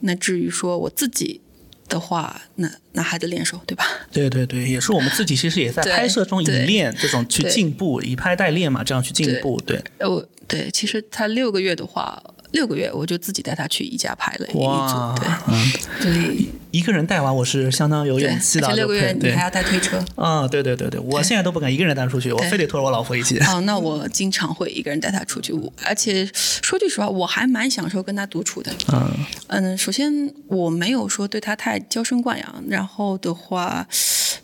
[0.02, 1.42] 那至于说我自己
[1.90, 3.84] 的话，那那还得练手，对吧？
[4.12, 9.60] 对对对，也是我们自己其实也在拍摄中以练这种去进步，以拍代练嘛，这样去进步。
[9.66, 15.16] 对，呃，我对，其实他六个月的话，六个月我就自己带他去宜家拍了一哇。
[15.16, 15.24] 组，
[16.02, 20.04] 对，，一个人带娃我是相当有，勇气的，而且六个月你还要带推车。
[20.16, 23.38] 啊，对对对对，我现在都不敢一个人带出去，我非得拖着我老婆一起。
[23.40, 28.72] 哦，那我经常会一个人带他出去，我而且说句实话，我还蛮享受跟他独处的。
[28.92, 29.12] 嗯。
[29.48, 33.88] 嗯，首先我没有说对他太娇生惯养，然后的话，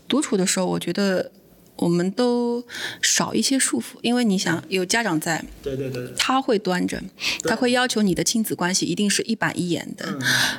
[0.08, 1.32] 独处的时候，我觉得
[1.78, 2.64] 我们都
[3.02, 7.02] 少一些束缚，因为你想有家长在，对对对，他会端着，
[7.44, 10.18] 他会要求你的亲子关系一定是一板一眼的。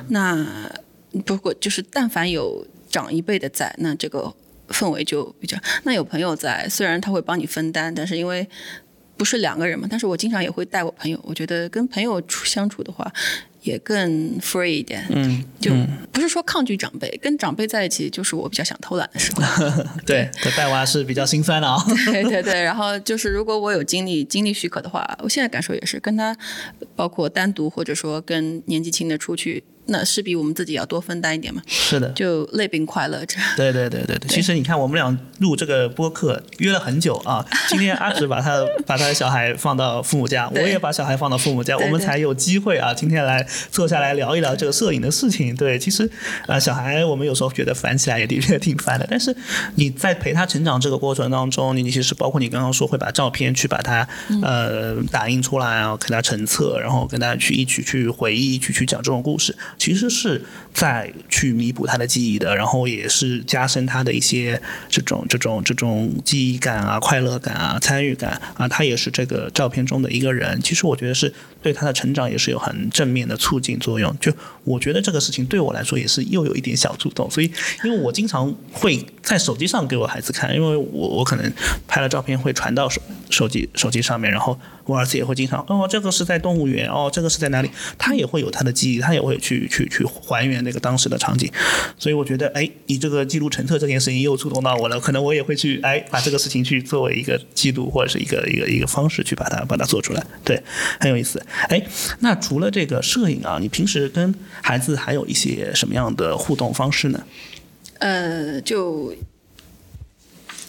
[0.09, 0.71] 那
[1.25, 4.31] 不过就是但凡有长一辈的在，那这个
[4.69, 5.57] 氛围就比较。
[5.83, 8.47] 那有朋友在，虽然他会帮你分担，但是因为
[9.15, 11.19] 不是两个人嘛，但是我经常也会带我朋友。
[11.23, 13.11] 我觉得跟朋友处相处的话，
[13.67, 15.05] 也更 free 一点。
[15.09, 15.71] 嗯，就
[16.11, 19.41] 不是说抗拒长辈，跟长辈在一起就是我比较想偷懒的时候。
[20.05, 21.77] 对，这带娃是比较心酸的啊。
[22.11, 26.35] 对对对，然后就是如果我有精力精力许可的话，我现在感受也是跟他，
[26.95, 33.37] 包括单独或者说跟年纪轻的出去，那势必我们自己要多分担一点嘛，是的，就累并快乐着。
[33.55, 37.45] 对对对对对，其实你看，我们俩录这个播客约了很久啊。
[37.69, 45.55] 今天阿直把他把他的小孩放到父母家，我也把小孩放到父母家，我们才有机会啊，今天来坐下来聊一聊这个摄影的事情。
[45.55, 46.09] 对，其实
[46.47, 49.35] 呃，小孩我们有时候觉得烦起来也的确挺烦的，但是
[49.75, 54.07] 你在陪他成长这个过程当中，你其实包括你刚刚说会把照片去把它
[54.41, 70.59] 呃打印出来啊，给他成册，然后跟他去一起去回忆，一起去讲这种故事，其实是在去弥补他的记忆的，然后也是加深他的一些这种这种这种记忆感啊、快乐感啊、参与感啊，他也是这个照片中的一个人。
[70.61, 74.15] 其实我觉得是对他的成长也是有很正面的促进作用。
[74.19, 77.51] 就我觉得这个事情对我来说也是又有一点小触动，所以
[77.83, 81.51] 因为我经常会在手机上给我孩子看，因为我我可能
[81.87, 91.51] 拍了照片会传到手手机手机上面，然后我儿子也会经常哦这个是在动物园哦这个是在哪里，他也会有他的记忆，他也会去去去还原那个当时的场景，
[91.99, 100.61] 所以我觉得哎你这个记录成册这件事情又触动到我了，可能我也会去哎把这个事情去作为一个记录或者是一个一个一个方式去把它把它做出来，对，
[100.99, 101.39] 很有意思。
[101.69, 101.85] 哎，
[102.19, 107.23] 那除了这个摄影啊，你平时跟孩子还有一些什么样的互动方式呢？
[107.99, 109.13] 呃，就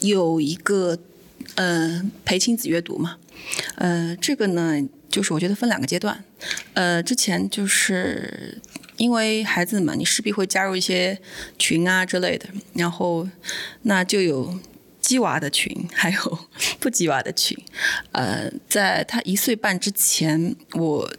[0.01, 0.97] 有一个
[1.57, 3.17] 呃陪亲子阅读嘛，
[3.77, 6.23] 呃，这个呢就是我觉得分两个阶段，
[6.75, 8.61] 呃，之前就是
[8.97, 11.19] 因为孩子嘛，你势必会加入一些
[11.59, 13.29] 群啊之类的，然后
[13.83, 14.59] 那就有
[15.01, 16.39] 鸡娃的群， 还有
[16.79, 17.57] 不鸡娃的群。
[18.13, 21.11] 呃，在他一岁半之前，我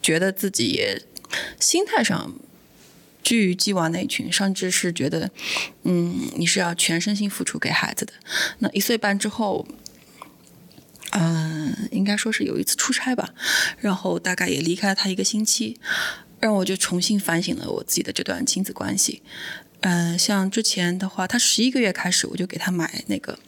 [0.00, 1.02] 觉得自己也
[1.60, 2.32] 心态上
[3.22, 5.30] 居于鸡娃那一群，甚至是觉得，
[5.82, 8.14] 嗯，你是要全身心付出给孩子的。
[8.60, 9.66] 那一岁半之后。
[11.18, 13.32] 嗯，应该说是有一次出差吧，
[13.78, 15.78] 然后大概也离开了他一个星期，
[16.40, 19.22] 让我就重新反省了我自己的这段亲子关系。
[19.80, 23.38] 嗯，像之前的话，他十一个月开始，我就给他买那个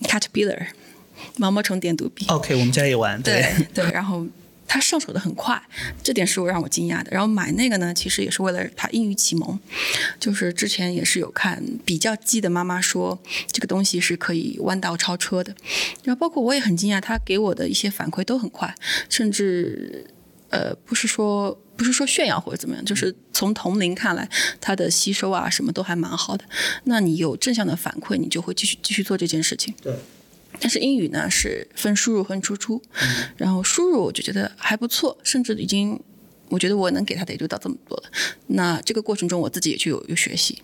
[0.00, 0.68] Caterpillar
[1.36, 2.24] 毛毛虫点读笔。
[2.28, 3.20] OK，我们家也玩。
[3.22, 4.26] 对对，然后。
[4.68, 5.60] 他上手的很快，
[6.02, 7.10] 这点是我让我惊讶的。
[7.10, 9.58] 然后买那个呢，其实也是为了他英语启蒙，
[10.20, 13.18] 就是之前也是有看比较鸡的妈妈说
[13.50, 15.52] 这个东西是可以弯道超车的。
[16.04, 18.72] 然后包括我也很惊讶，他给我的一些反馈都很快，
[19.08, 20.06] 甚至
[20.50, 24.28] 呃不是说不是说炫耀或者怎么样，就是从同龄看来，
[24.60, 26.44] 他的吸收啊什么都还蛮好的。
[26.84, 29.74] 那你有正向的反馈，你就会继续继续做这件事情。
[29.82, 29.94] 对。
[30.60, 32.82] 但是英语呢是分输入和输出，
[33.36, 36.00] 然后输入我就觉得还不错，甚至已经
[36.48, 38.04] 我觉得我能给他的也就到这么多了。
[38.48, 40.62] 那这个过程中我自己也去有有学习，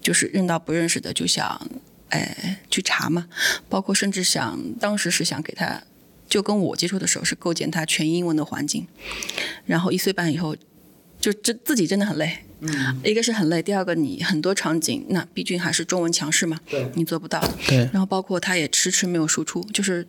[0.00, 1.70] 就是认到不认识的就想
[2.08, 3.28] 哎去查嘛，
[3.68, 5.82] 包括甚至想当时是想给他，
[6.28, 8.86] 就跟我接触的时候是构建他全英文的环境，
[9.66, 10.56] 然后一岁半以后
[11.20, 12.38] 就这自己真的很累。
[12.60, 17.40] 嗯，一个是很累，第二个你很多场景，那毕竟还是中文强势嘛，对，你做不到。
[17.68, 20.04] 对，然后包括他也迟迟没有输出，就是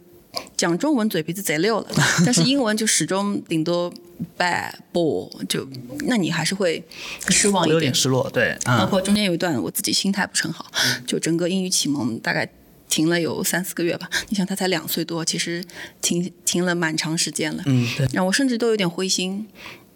[0.57, 1.87] 讲中文嘴皮子贼溜了，
[2.25, 3.93] 但是英文就始终顶多
[4.35, 5.67] bad ball，就
[6.07, 6.83] 那你还是会
[7.27, 8.27] 失望一点，有点失落。
[8.31, 10.65] 对，包括中间有一段我自己心态不是很好，
[11.05, 12.49] 就整个英语启蒙大概
[12.89, 14.09] 停了有三四个月吧。
[14.29, 15.63] 你想他才两岁多，其实
[16.01, 17.61] 停停了蛮长时间了。
[17.67, 18.07] 嗯，对。
[18.11, 19.47] 然后我甚至都有点灰心，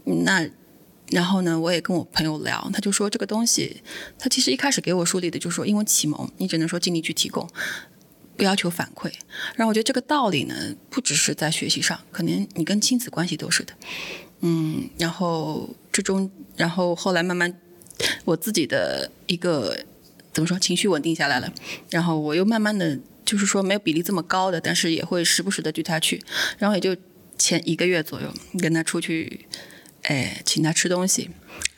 [0.04, 0.48] 那。
[1.10, 3.84] 然后呢，我也跟我朋友聊，他就说这个东西，
[4.18, 7.48] 他其实一开始给我树立的就是说，英文启蒙，你只能说尽力去提供，
[8.36, 9.12] 不要求反馈。
[9.56, 10.56] 然后我觉得这个道理呢，
[10.90, 13.74] 不只是在学习上，可能你跟亲子关系都是的。
[14.40, 17.54] 嗯，然后这中，然后后来慢慢，
[18.26, 19.78] 我自己的一个
[20.34, 21.54] 怎么说，情绪稳定下来了，
[21.90, 26.24] 然后我又慢慢的就是说没有比例这么高的，但是也会时不时的对他去，
[26.58, 26.96] 然后也就
[27.38, 29.46] 前一个月左右跟他出去。
[30.04, 31.30] 哎，请他吃东西，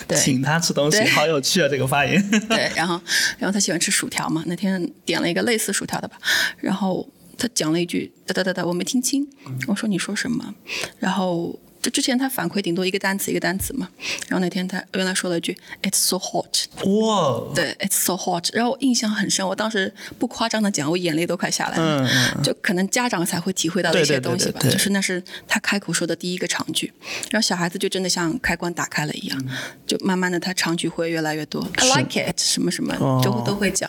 [0.07, 1.67] 对，请他吃东西，好有趣啊！
[1.69, 2.21] 这个发言。
[2.49, 2.99] 对，然后，
[3.37, 4.43] 然后他喜欢吃薯条嘛？
[4.47, 6.17] 那天点了一个类似薯条的吧，
[6.57, 7.07] 然后
[7.37, 9.27] 他讲了一句哒哒哒哒，我没听清，
[9.67, 10.53] 我说你说什么？
[10.99, 11.59] 然后。
[11.85, 13.87] 就之前他反馈顶多一个单词一个单词嘛，
[14.27, 26.91] 然后那天他原来说了一句 "It's so hot"，哇，对，"It's so hot"，然后我印象很深，我当时不夸张的讲，我眼泪都快下来了，嗯就可能家长才会体会到的一些东西吧，就是那是他开口说的第一个长句，
[27.29, 29.45] 然后小孩子就真的像开关打开了一样，
[29.85, 33.87] 就慢慢的他长句会越来越多，I like it，什么什么都都会讲，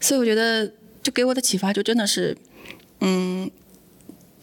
[0.00, 0.66] 所以我觉得
[1.02, 2.34] 就给我的启发就真的是，
[3.00, 3.50] 嗯。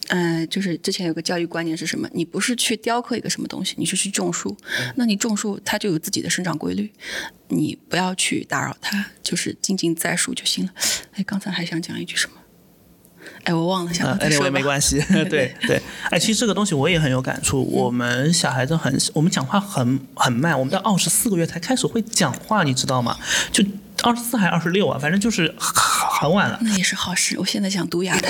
[0.08, 2.08] 嗯，就是之前有个教育观念是什么？
[2.12, 4.56] 你不是去雕刻一个什么东西，你是去种树。
[4.96, 6.92] 那你种树，它就有自己的生长规律，
[7.48, 10.72] 你不要去打扰它，就是静静栽树就行了。
[11.12, 12.34] 哎，刚才还想讲一句什么？
[13.44, 14.50] 哎，我忘了，想再说。
[14.50, 15.80] 没关系， 对对。
[16.10, 17.62] 哎，其实这个东西我也很有感触。
[17.64, 23.16] 我们小孩子很，我们讲话很很慢，我们到二十四个月才开始会讲话，你知道吗？
[23.52, 23.64] 就。
[24.02, 24.98] 二十四还是二十六啊？
[25.00, 26.58] 反正就是很晚了。
[26.62, 27.36] 那也是好事。
[27.38, 28.28] 我现在想读雅的。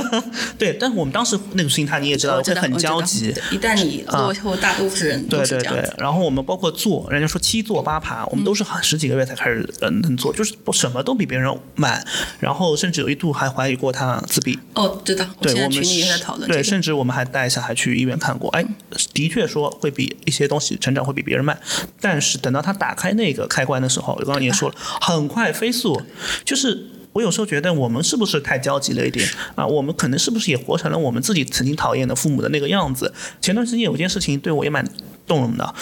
[0.58, 3.34] 对，但是我们当时那个心态你也知道，会很焦急。
[3.50, 5.74] 一旦你落后，大多数人都是这样。
[5.74, 5.94] 对对对。
[5.98, 12.04] 然后我们包括做，人家说七坐八爬，我们都是十几个月才开始能做，就是什么都比别人慢。
[12.38, 14.58] 然后甚至有一度还怀疑过他自闭。
[14.74, 15.24] 哦，知道。
[15.40, 16.48] 对，我们也在讨论。
[16.48, 18.50] 对，甚至我们还带小孩去医院看过。
[18.50, 18.64] 哎，
[19.12, 21.58] 的确说会比一些东西成长会比别人慢，
[22.00, 26.00] 但是等到他打开那个开关的时候，我刚刚也说了，很快飞速。
[26.44, 29.66] 就是我有时候觉得我们是不是太焦急了一点啊？
[29.66, 33.12] 我们可能是不是也活成了我们自己曾经讨厌的父母的那个样子？
[33.40, 34.84] 前段时间有件事情对我也蛮
[35.26, 35.74] 动容的，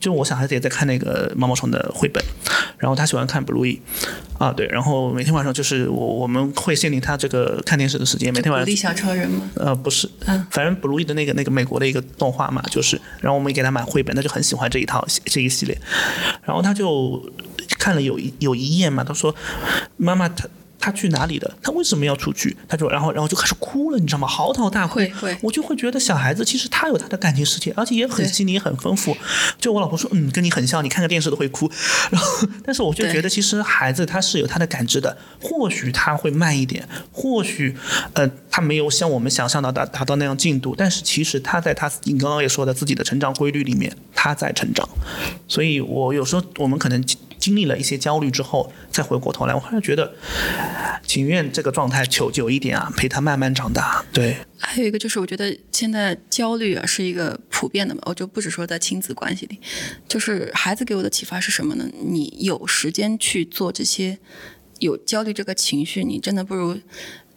[0.00, 2.22] 就我小孩子也在看那个毛毛虫的绘本，
[2.76, 3.78] 然后他喜欢看《Bluey》
[4.36, 8.76] 啊，对，然后每天晚上就是我我们会限定他这个看电视的时间，每天晚上。
[8.76, 9.48] 小超人吗？
[9.54, 15.80] 呃，不是，嗯，反正《Bluey》的那个那个美国的一个动画嘛，就是，然后我们给他买绘本，他就很喜欢这一套这一系列，
[16.42, 17.22] 然后他就。
[17.80, 19.34] 看了有一有一页嘛，他说
[19.96, 20.46] ：“妈妈，他
[20.78, 21.56] 他去哪里的？
[21.62, 22.56] 他为什么要出去？
[22.66, 24.26] 他就然后然后就开始哭了，你知道吗？
[24.26, 24.94] 嚎啕大哭。
[24.94, 29.14] 会会我就会觉得小孩子其实他有他的感情世界，而且也很对细腻，也很丰富。
[29.58, 31.70] 就我老婆说，嗯，跟你很像，你看个电视都会哭。
[32.10, 37.76] 然后，但是我就觉得其实孩子他是有他的感知的，或许他会慢一点，或许
[38.14, 44.88] 呃他没有像我们想象的达达到那样进度，但是其实他在他你刚刚也说的自己的成长规律里面，他在成长。
[45.46, 47.04] 所以我有时候我们可能
[47.40, 50.14] 经历了一些焦虑之后，再回过头来，我还是觉得
[51.04, 54.04] 情愿这个状态久久一点啊，陪他慢慢长大。
[54.12, 59.58] 对，还有一个就是，我觉得现在焦虑啊是一个普遍的嘛，我就不止说在亲子关系里，
[60.06, 61.88] 就是孩子给我的启发是什么呢？
[62.00, 64.18] 你有时间去做这些，
[64.78, 66.78] 有焦虑这个情绪，你真的不如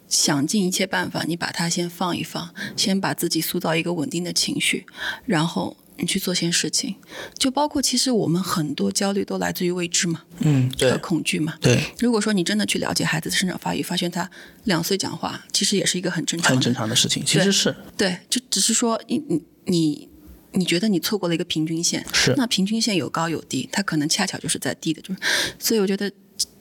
[0.06, 4.86] 想尽一切办法，你把它先放一放，先把自己塑造一个稳定的情绪，
[5.24, 6.96] 然后你去做些事情，
[7.38, 10.98] 就包括其实我们很多焦虑都来自于未知嘛，嗯，和对。
[10.98, 11.54] 恐惧嘛。
[11.60, 14.28] 对，如果说你真的去了解孩子的生长发育，发现他
[14.64, 17.74] 两岁讲话，其实也是一个很正常、很正常的事情，其实是。
[17.96, 20.08] 对，就只是说你你你
[20.52, 22.34] 你觉得你错过了一个平均线，是。
[22.36, 25.20] 那平均线有高有低，它可能恰巧就是在低的，就是
[25.58, 26.10] 所以我觉得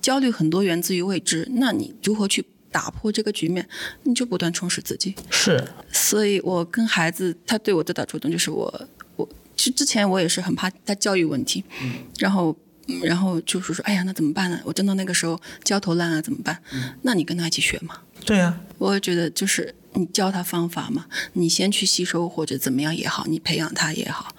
[0.02, 3.67] 焦虑很多源自于未知，那你如何去打破这个局面，
[4.04, 5.13] 你就不断充实自己。
[5.30, 8.92] 是，所以我跟孩子，他对我最大触动就是我我
[9.55, 11.63] 其实之前我也是很怕他教育问题，
[12.19, 12.51] 然后。
[12.51, 14.59] 嗯然后就是说，哎呀，那怎么办呢？
[14.65, 16.61] 我真的那个时候焦头烂额怎么办？
[17.03, 17.95] 那你跟他一起学嘛。
[18.25, 24.35] 对啊，我觉得就是你教他方法嘛，你先去吸收或者怎么样也好，你培养他也好，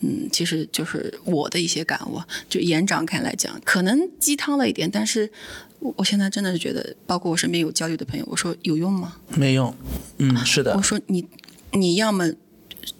[0.00, 2.20] 嗯，其实就是我的一些感悟。
[2.48, 5.30] 就延展开来讲，可能鸡汤了一点，但是
[5.78, 9.14] 我我现在真的是觉得，包括我身边有焦虑的朋友，我说有用吗？
[9.36, 9.72] 没用，
[10.18, 11.24] 嗯，是的我，说你
[11.70, 12.32] 你要么。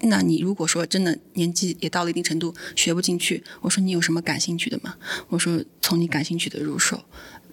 [0.01, 4.97] 那你如果说真的年纪也到了一定程度学不进去，我说你有什么感兴趣的吗？
[5.29, 7.05] 我说从你感兴趣的入手，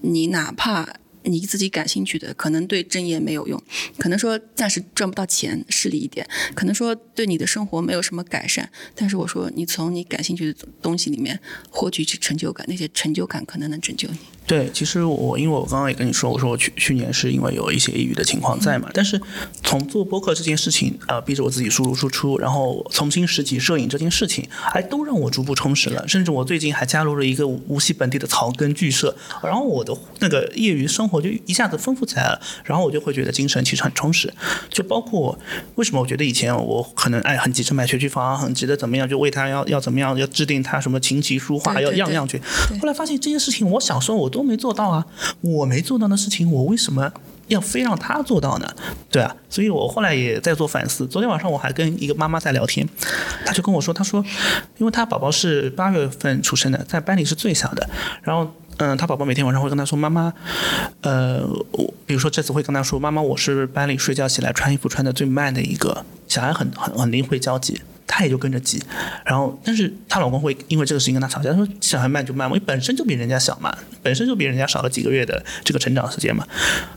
[0.02, 0.88] 你哪怕
[1.24, 3.62] 你自己感兴趣的，可能对正业没有用，
[3.98, 14.18] 可能说暂时赚不到钱，势利一点，可能说对你的生活没有什么改善，但是我说你从你感兴趣的东西里面获取去成就感，那些成就感可能能拯救你。
[14.48, 19.22] 对，其实我因为我刚刚也跟你说，我说我去去年是因为有一些抑郁的情况在嘛，但是
[19.64, 26.06] 从做播客这件事情，呃，逼着我自己输入输出，然后重新拾起摄影这件事情，哎，都让我逐步充实了。
[26.08, 34.32] 甚至我最近还加入了一个无锡本地的草根剧社，然后我的那个业余生活就一下子丰富起来了，然后我就会觉得精神其实很充实。
[34.69, 35.36] 就包括
[35.76, 42.39] 为什么我觉得以前我可能哎很急着买学区房，很急着怎么样，就为他要要怎么样，要制定他什么琴棋书画，要样样去。
[42.80, 45.04] 后来发现这些事情我小时候我都没做到啊，
[45.41, 47.12] 我没做到的事情，我为什么
[47.47, 48.67] 要非让他做到呢？
[49.10, 51.08] 对啊，所以我后来也在做反思。
[51.08, 52.88] 昨天晚上我还跟一个妈妈在聊天，
[53.45, 54.24] 她就跟我说，她说，
[54.78, 57.89] 因为她宝宝是八月份出生的，在班里是最小的，
[58.21, 58.54] 然后。
[58.78, 60.34] 嗯，她宝宝每天晚上会跟她说：“妈妈，
[61.02, 66.06] 呃，我比如说这次会跟她说，妈妈，我是班里睡觉起来穿衣服穿的最慢的一个。
[66.28, 68.82] 小孩很很很灵会交际，她也就跟着急。
[69.26, 76.48] 然后，但是她老公会因为这个事情跟她吵架，说小孩慢就慢嘛，因为本身就比人家小嘛，本身就比人家少了几个月的这个成长时间嘛。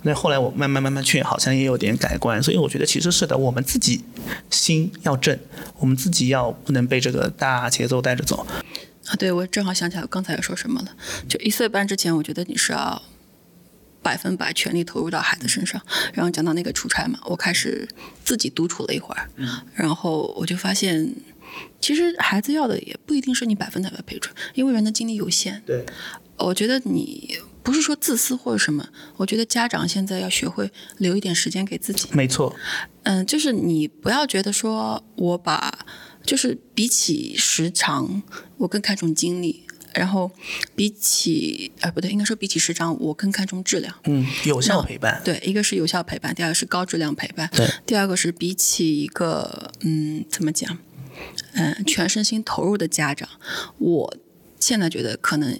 [0.03, 4.05] 那后来我慢慢慢慢劝，好像也有点改观，所以我觉得其实是的，我们自己
[4.51, 5.37] 心要正，
[5.81, 8.47] 我们自己要不能被这个大节奏带着走。
[9.07, 10.97] 啊，对，我正好想起来我刚才要说什么了。
[11.29, 13.03] 就一岁半之前，我觉得你是要
[14.03, 15.81] 百分百全力投入到孩子身上。
[16.13, 17.89] 然后讲到那个出差嘛，我开始
[18.25, 19.29] 自己独处了一会儿，
[19.75, 21.15] 然后我就发现，
[21.81, 25.63] 其实孩子要的也不一定是你百分百的陪伴，因为人的精力有限。
[25.67, 25.85] 对，
[26.39, 28.87] 我觉得你不是说自私或者什么，
[29.17, 32.09] 我觉得家长现在要学会留一点时间给自己。
[32.13, 32.55] 没错，
[33.05, 35.87] 嗯，就是你不要觉得说我把，
[36.25, 38.23] 就是比起时长，
[38.57, 40.31] 我更看重精力，然后
[40.75, 43.95] 比起呃不对，应该说比起时长，我更看重质量。
[44.05, 45.21] 嗯，有效陪伴。
[45.25, 50.79] 对，一个是有效陪伴，第二个是高质量陪伴，对，第二个是比起一个嗯怎么讲，
[51.53, 53.29] 嗯全身心投入的家长，
[53.79, 54.17] 我
[54.59, 55.59] 现在觉得可能。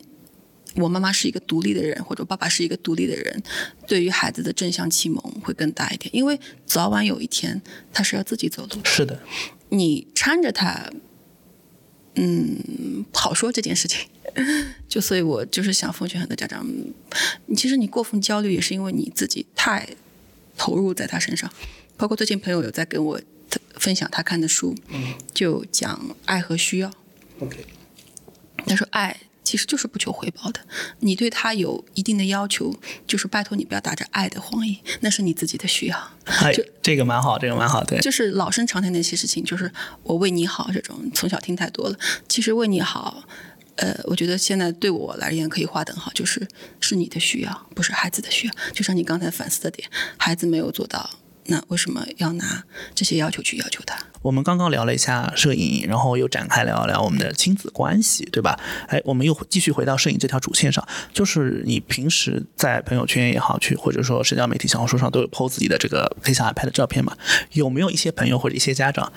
[0.77, 3.41] 我妈妈是一个独立的人，或者爸爸是一个独立的人，
[3.87, 8.81] 对于孩子的正向启蒙会更大一点，因为早晚有一天他是要自己走路。
[8.83, 9.17] 是的，
[9.75, 10.91] 你搀着他，
[12.15, 14.09] 嗯，好说这件事情。
[14.89, 16.67] 就所以，我就是想奉劝很多家长，
[17.47, 19.89] 你其实你过分焦虑也是因为你自己太
[20.57, 21.51] 投入在他身上。
[21.97, 23.21] 包括最近朋友有在跟我
[23.75, 24.75] 分享他看的书，
[25.33, 26.91] 就讲爱和需要。
[27.39, 27.65] OK，
[28.67, 30.61] 他说爱其实就是不求回报的，
[31.01, 32.75] 你对他有一定的要求，
[33.07, 36.11] 就是拜托你不要打着爱的谎言，那是你自己的需要。
[36.25, 39.71] 哎，这个蛮好，这个蛮好，对，就是老生常谈的一些事情，就是
[40.03, 41.99] 我为你好这种，从小听太多了。
[42.27, 43.23] 其实为你好，
[43.77, 46.49] 呃，我觉得现在对我而言可以划等号，就是
[46.81, 48.55] 是你的需要，不是孩子的需要。
[48.73, 49.87] 就像你刚才反思的点，
[50.17, 51.11] 孩子没有做到，
[51.47, 52.65] 那为什么要拿
[52.95, 53.99] 这些要求去要求他？
[54.23, 58.59] 我们刚刚聊了一下摄影，然后又展开聊一聊我们的亲子关系，对吧？
[58.89, 67.15] 哎，我们又继续回到摄影这条主线上，就是你平时在朋友圈也好，去或者说社交媒体、小红书上都有 PO 自己的这个黑下来拍的照片嘛？
[67.53, 69.13] 有没有一些朋友或者一些家长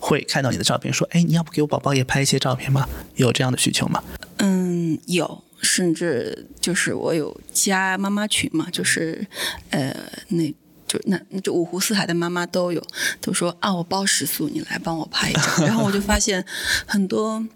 [0.00, 4.02] 会看到你的照片，说：“哎，你要不给我宝宝也拍一些照片吗？”有这样的需求吗？
[4.38, 9.24] 嗯，有，甚至就是我有加妈妈群嘛，就是
[9.70, 9.94] 呃
[10.30, 10.52] 那。
[10.88, 12.82] 就那那就五湖四海的妈妈都有，
[13.20, 15.66] 都说啊，我包食宿，你来帮我拍一张。
[15.66, 16.44] 然后我就发现
[16.86, 17.46] 很多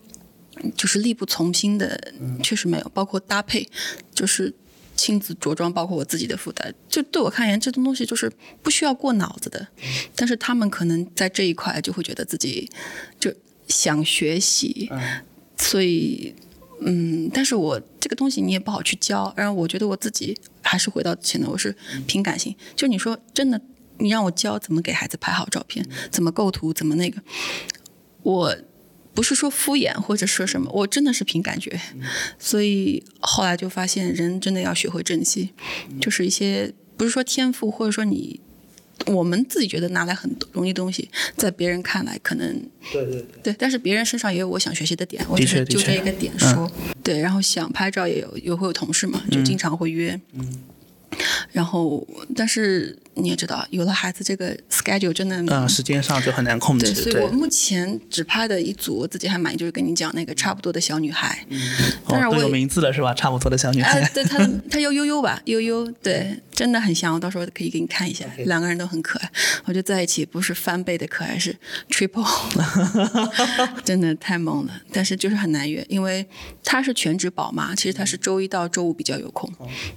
[0.76, 2.12] 就是力不从心的，
[2.42, 3.66] 确实没有，包括搭配，
[4.14, 4.54] 就是
[4.94, 8.30] 亲子着装，包括我自己的负担，就对我看言，这种东西就是
[8.62, 9.66] 不需要过脑子的。
[10.14, 12.70] 但是他们可能在这一块就会觉得自己
[13.18, 13.32] 就
[13.66, 14.90] 想学习，
[15.56, 16.34] 所以。
[16.84, 21.76] 嗯，但是我这个东西你也不好去教，然后我觉得我自己还是回到前的，我是
[22.06, 22.54] 凭感性。
[22.76, 23.60] 就你说真的，
[23.98, 27.22] 你让我教怎么给孩子拍好照片，怎么构图，怎么那个，
[28.22, 28.56] 我
[29.14, 31.80] 不是说敷衍或者说什么，我真的是凭感觉。
[32.38, 35.54] 所以后来就发现，人真的要学会珍惜，
[36.00, 38.40] 就是一些不是说天赋，或者说你。
[39.06, 42.62] 我们自己觉得拿来很容易东西，在别人看来可能
[42.92, 46.70] 对对对，但是别人身上也有我想学习的点，我就是就这一个点说，
[47.02, 50.18] 对，然后想拍照也有，也会有同事嘛，就经常会约，
[51.52, 52.98] 然后但是。
[53.14, 56.90] 你也知道，有了孩子，这个 schedule 真的嗯，时间上就很难控制。
[56.94, 61.44] 对，所以我目前只拍的一组，我自己还满意，就是跟你讲那个差不多的小女孩。
[61.50, 61.60] 嗯，
[62.06, 63.12] 哦，都有名字了是吧？
[63.12, 64.00] 差不多的小女孩。
[64.14, 64.38] 对，她
[64.70, 67.12] 她叫悠悠吧，悠悠，对，真的很像。
[67.14, 69.30] 我到时候可以给你看一下，两个人都很可爱。
[69.66, 71.54] 我觉得在一起不是翻倍的可爱，是
[71.92, 72.24] triple，
[73.84, 74.72] 真的太萌了。
[74.90, 76.26] 但是就是很难约，因为
[76.64, 79.52] 她是全职宝妈，其实她是周一到周五比较有空。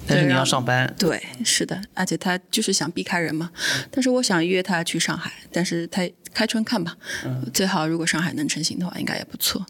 [0.05, 0.93] 但是你要上班。
[0.99, 1.04] 对，
[1.45, 3.05] 是的，而且他就是想避。
[3.05, 3.51] 开人嘛，
[3.91, 6.01] 但是我想约他去上海，但是他
[6.33, 6.97] 开春看吧，
[7.53, 9.63] 最好如果上海能成行的话，应该也不错。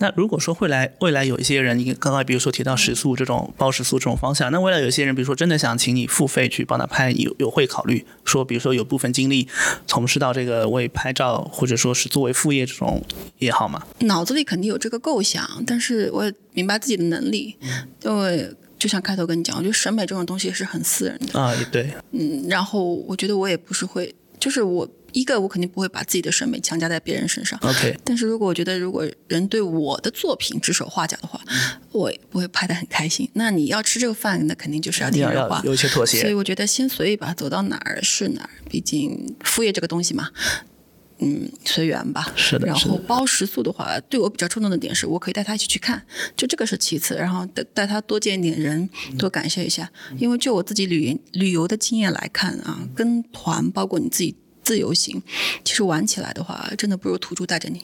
[0.00, 9.46] 那如果说未来未来有一些人，你刚刚比如说提到食宿这种包食宿这种方向，那未来有一些人，比如说真的想请你付费去帮他拍，有有会考虑说，比如说有部分精力
[9.86, 13.00] 从事到这个为拍照，或者说是作为副业这种
[13.38, 13.86] 也好吗？
[14.00, 17.56] 脑子里肯定有这个构想，但是我也明白自己的能力，
[18.02, 18.52] 因为。
[18.82, 27.96] 就像开头跟你讲，我觉得审美这种东西是很私人的啊，对，嗯，然后我觉得我也不是会，就是我一个我肯定不会把自己的审美强加在别人身上，OK。
[28.02, 31.40] 但是如果我觉得如果人对我的作品指手画脚的话，
[31.92, 33.30] 我也不会拍的很开心。
[33.34, 36.20] 那你要吃这个饭，那肯定就是要听人话，有一些妥协。
[36.20, 40.28] 所以我觉得先随意吧，走到哪儿是哪儿，毕竟副业这个东西嘛。
[41.24, 42.32] 嗯，随缘吧。
[42.34, 46.02] 是的，然后包食宿的话，对我比较冲动的点是，我可以带他一起去看，
[46.36, 47.14] 就这个是其次。
[47.14, 49.88] 然后带带他多见一点人，多感谢一下。
[50.18, 55.22] 因为就我自己旅旅游的经验来看啊，跟团包括你自己自由行，
[55.64, 57.80] 其实玩起来的话，真的不如土著带着你。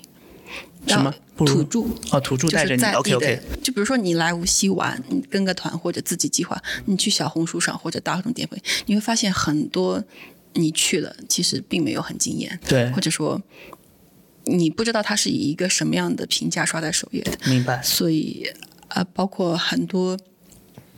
[0.87, 1.15] 什么？
[1.37, 1.81] 土著
[2.11, 2.83] 哦，土著带着你。
[2.83, 3.41] OK OK。
[3.63, 10.03] 就比如说你来无锡玩，你跟个团或者自己计划，你去小红书上或者大众点评，你会发现很多。
[10.55, 13.41] 你去了，其实并没有很惊艳，对，或者说
[14.45, 17.83] 你不知道他是以一个什么样的评价刷在首页的，明白。
[17.83, 18.51] 所以
[18.89, 20.19] 啊，包括很多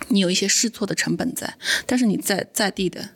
[0.09, 3.11] 你有一些试错的成本在，但是你在在地的。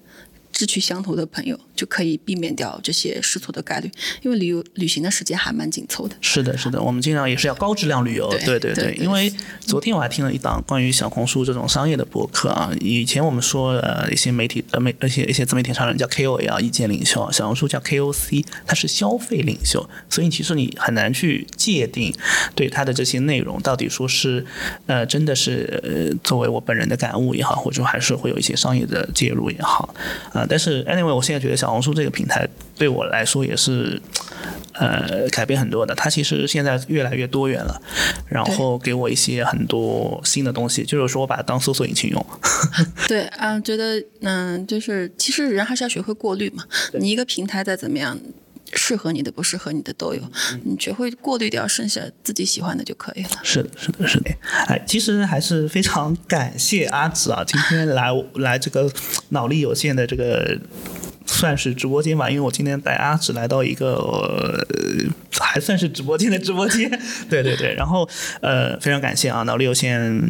[0.57, 3.91] 志趣相投的朋友就可以避免掉这些试错的概率，
[4.23, 6.15] 因为旅游旅行的时间还蛮紧凑的。
[6.21, 8.29] 是的，是的，我们尽量也是要高质量旅游。
[8.45, 12.71] 对对对，因为昨天我还听了一档关于小红书这种商业的博客啊。
[12.81, 22.15] 以前我们说呃一些媒体呃媒一些一些自媒体商人叫 KOL 意见领袖，小红书叫 KOC，它是消费领袖，所以其实你很难去界定
[22.55, 24.45] 对它的这些内容到底说是
[24.87, 29.95] 呃真的是呃作为我本人的感悟也好，或者说还是会有一些商业的介入也好
[30.33, 30.47] 啊。
[30.49, 32.47] 但是，anyway，我现在觉得小红书这个平台
[32.77, 33.99] 对我来说也是，
[34.75, 35.95] 呃，改变很多的。
[35.95, 37.81] 它其实现在越来越多元了，
[38.29, 42.27] 然后给我一些很多新的东西，就是说我把它当搜索引擎用。
[43.09, 46.65] 对啊，觉得嗯，就是其实人还是要学会过滤嘛。
[47.01, 48.21] 你一个平台再怎么样。
[48.77, 50.21] 适合你的不适合你的都有，
[50.65, 53.29] 你学会过滤掉剩下自己喜欢的就可以了。
[53.45, 54.31] 是的，是的，是的。
[54.67, 58.91] 哎，其实还是非常感谢阿紫啊，今天来来这个
[59.29, 60.59] 脑力有限的这个
[61.27, 64.67] 算是直播间吧，因为我今天带阿紫来到一个
[65.39, 66.91] 还算是直播间的直播间。
[67.31, 68.09] 对对对，然后
[68.41, 70.23] 呃，非常感谢啊，脑力有限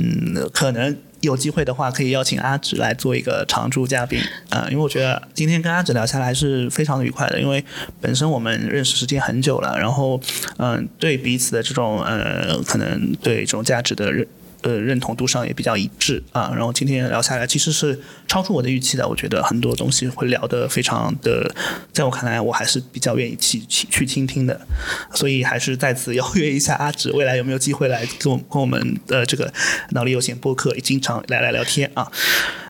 [0.53, 0.97] 可能。
[1.21, 4.21] 有机会的话，可以邀请阿芷来做一个常驻嘉宾
[4.51, 7.65] 啊，因为我觉得今天跟阿芷聊下来是非常的愉快的，因为
[7.99, 10.21] 本身我们认识时间很久了，然后
[10.59, 14.27] 嗯，对彼此的这种呃，可能对这种价值的认。
[14.65, 16.51] 呃，认同度上也比较一致啊。
[16.57, 19.07] 然后今天聊下来，其实是超出我的预期的。
[19.07, 21.55] 我觉得很多东西会聊得非常的，
[21.93, 24.59] 在我看来，我还是比较愿意去去去倾听的。
[25.13, 29.53] 所以还是再次邀约一下阿芷，未来有没有机会来跟我跟我们的这个
[29.91, 32.11] 脑力有限播客也经常来来聊天啊？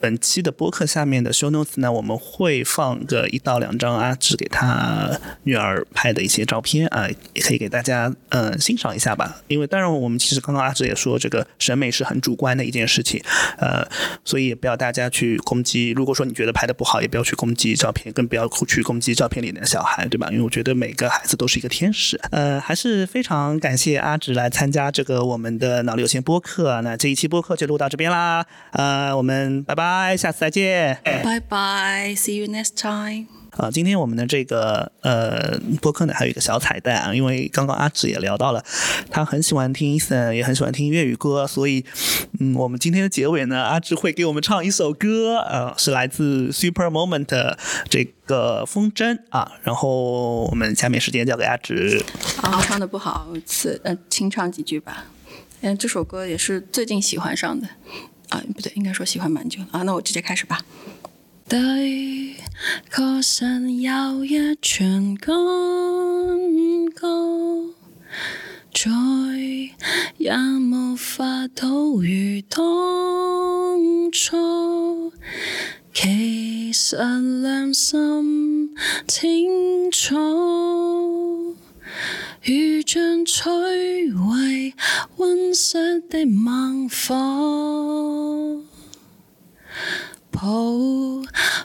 [0.00, 5.08] 本期的播客下面的 show notes 呢，我们会放个一到两张阿芷给他
[5.44, 9.40] 女儿拍的一些照片啊，也可以给大家嗯欣赏一下吧。
[9.46, 11.83] 因为当然，我们其实刚刚阿芷也说这个审美。
[11.84, 13.22] 也是很主观的一件事情，
[13.58, 13.86] 呃，
[14.24, 15.90] 所以也不要大家去攻击。
[15.90, 20.28] 如果说你觉得拍的不好，也不要去攻击照片，更不要去攻击照片里的小孩，对吧？
[20.30, 22.20] 因为我觉得每个孩子都是一个天使。
[22.30, 26.80] 呃，还是非常感谢阿芷来参加这个我们的脑力有限播客。
[26.82, 33.43] 那这一期播客就录到这边啦，呃，我们拜拜，下次再见，拜拜，See you next time。
[33.56, 38.64] 啊，今天我们的这个呃播客呢，还有一个小彩蛋啊，因为刚刚阿芷也聊到了，
[39.10, 41.84] 他很喜欢听 Eason，也很喜欢听粤语歌，所以
[42.40, 47.56] 嗯，我们今天的结尾呢，阿芷会给我们唱一首歌，呃，是来自 Super Moment
[47.88, 52.02] 这个风筝啊，然后我们下面时间交给阿芷。
[52.42, 55.06] 啊，唱的不好，次呃，清唱几句吧。
[55.60, 57.66] 嗯，这首歌也是最近喜欢上的
[58.30, 60.60] 啊，不对，应该说喜欢蛮久啊，那我直接开始吧。
[61.46, 62.36] 对，
[62.90, 65.34] 可曾有一场感
[66.96, 67.68] 觉，
[68.72, 68.90] 再
[70.16, 75.12] 也无法到如当初。
[75.92, 78.74] 其实良心
[79.06, 80.16] 清楚，
[82.42, 84.74] 如像摧毁
[85.18, 88.62] 温室的猛火。
[90.44, 91.22] 抱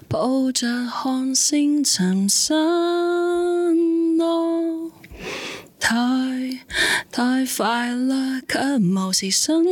[0.07, 2.55] 抱着看星沉散
[4.15, 4.89] 落，
[5.77, 5.97] 太
[7.11, 9.65] 太快乐，却无视身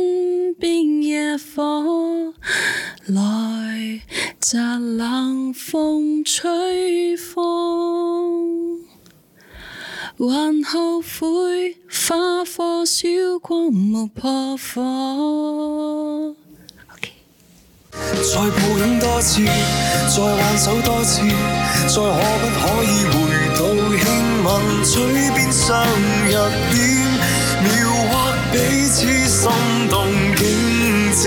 [0.60, 2.34] 边野火，
[3.06, 4.02] 来
[4.38, 8.82] 乍冷风吹风，
[10.18, 13.08] 还后悔花火烧
[13.40, 16.36] 光没破火。
[18.22, 21.20] 再抱拥多次，再挽手多次，
[21.86, 22.00] 再可
[22.40, 23.14] 不可以回
[23.54, 23.60] 到
[23.98, 24.04] 轻
[24.44, 24.48] 吻
[24.84, 24.90] 嘴
[25.34, 25.84] 边相
[26.26, 26.32] 入
[26.70, 26.76] 边，
[27.62, 27.68] 描
[28.10, 28.12] 画
[28.52, 28.96] 彼此
[29.26, 29.50] 心
[29.90, 29.96] 动
[30.36, 30.42] 景
[31.12, 31.24] 致。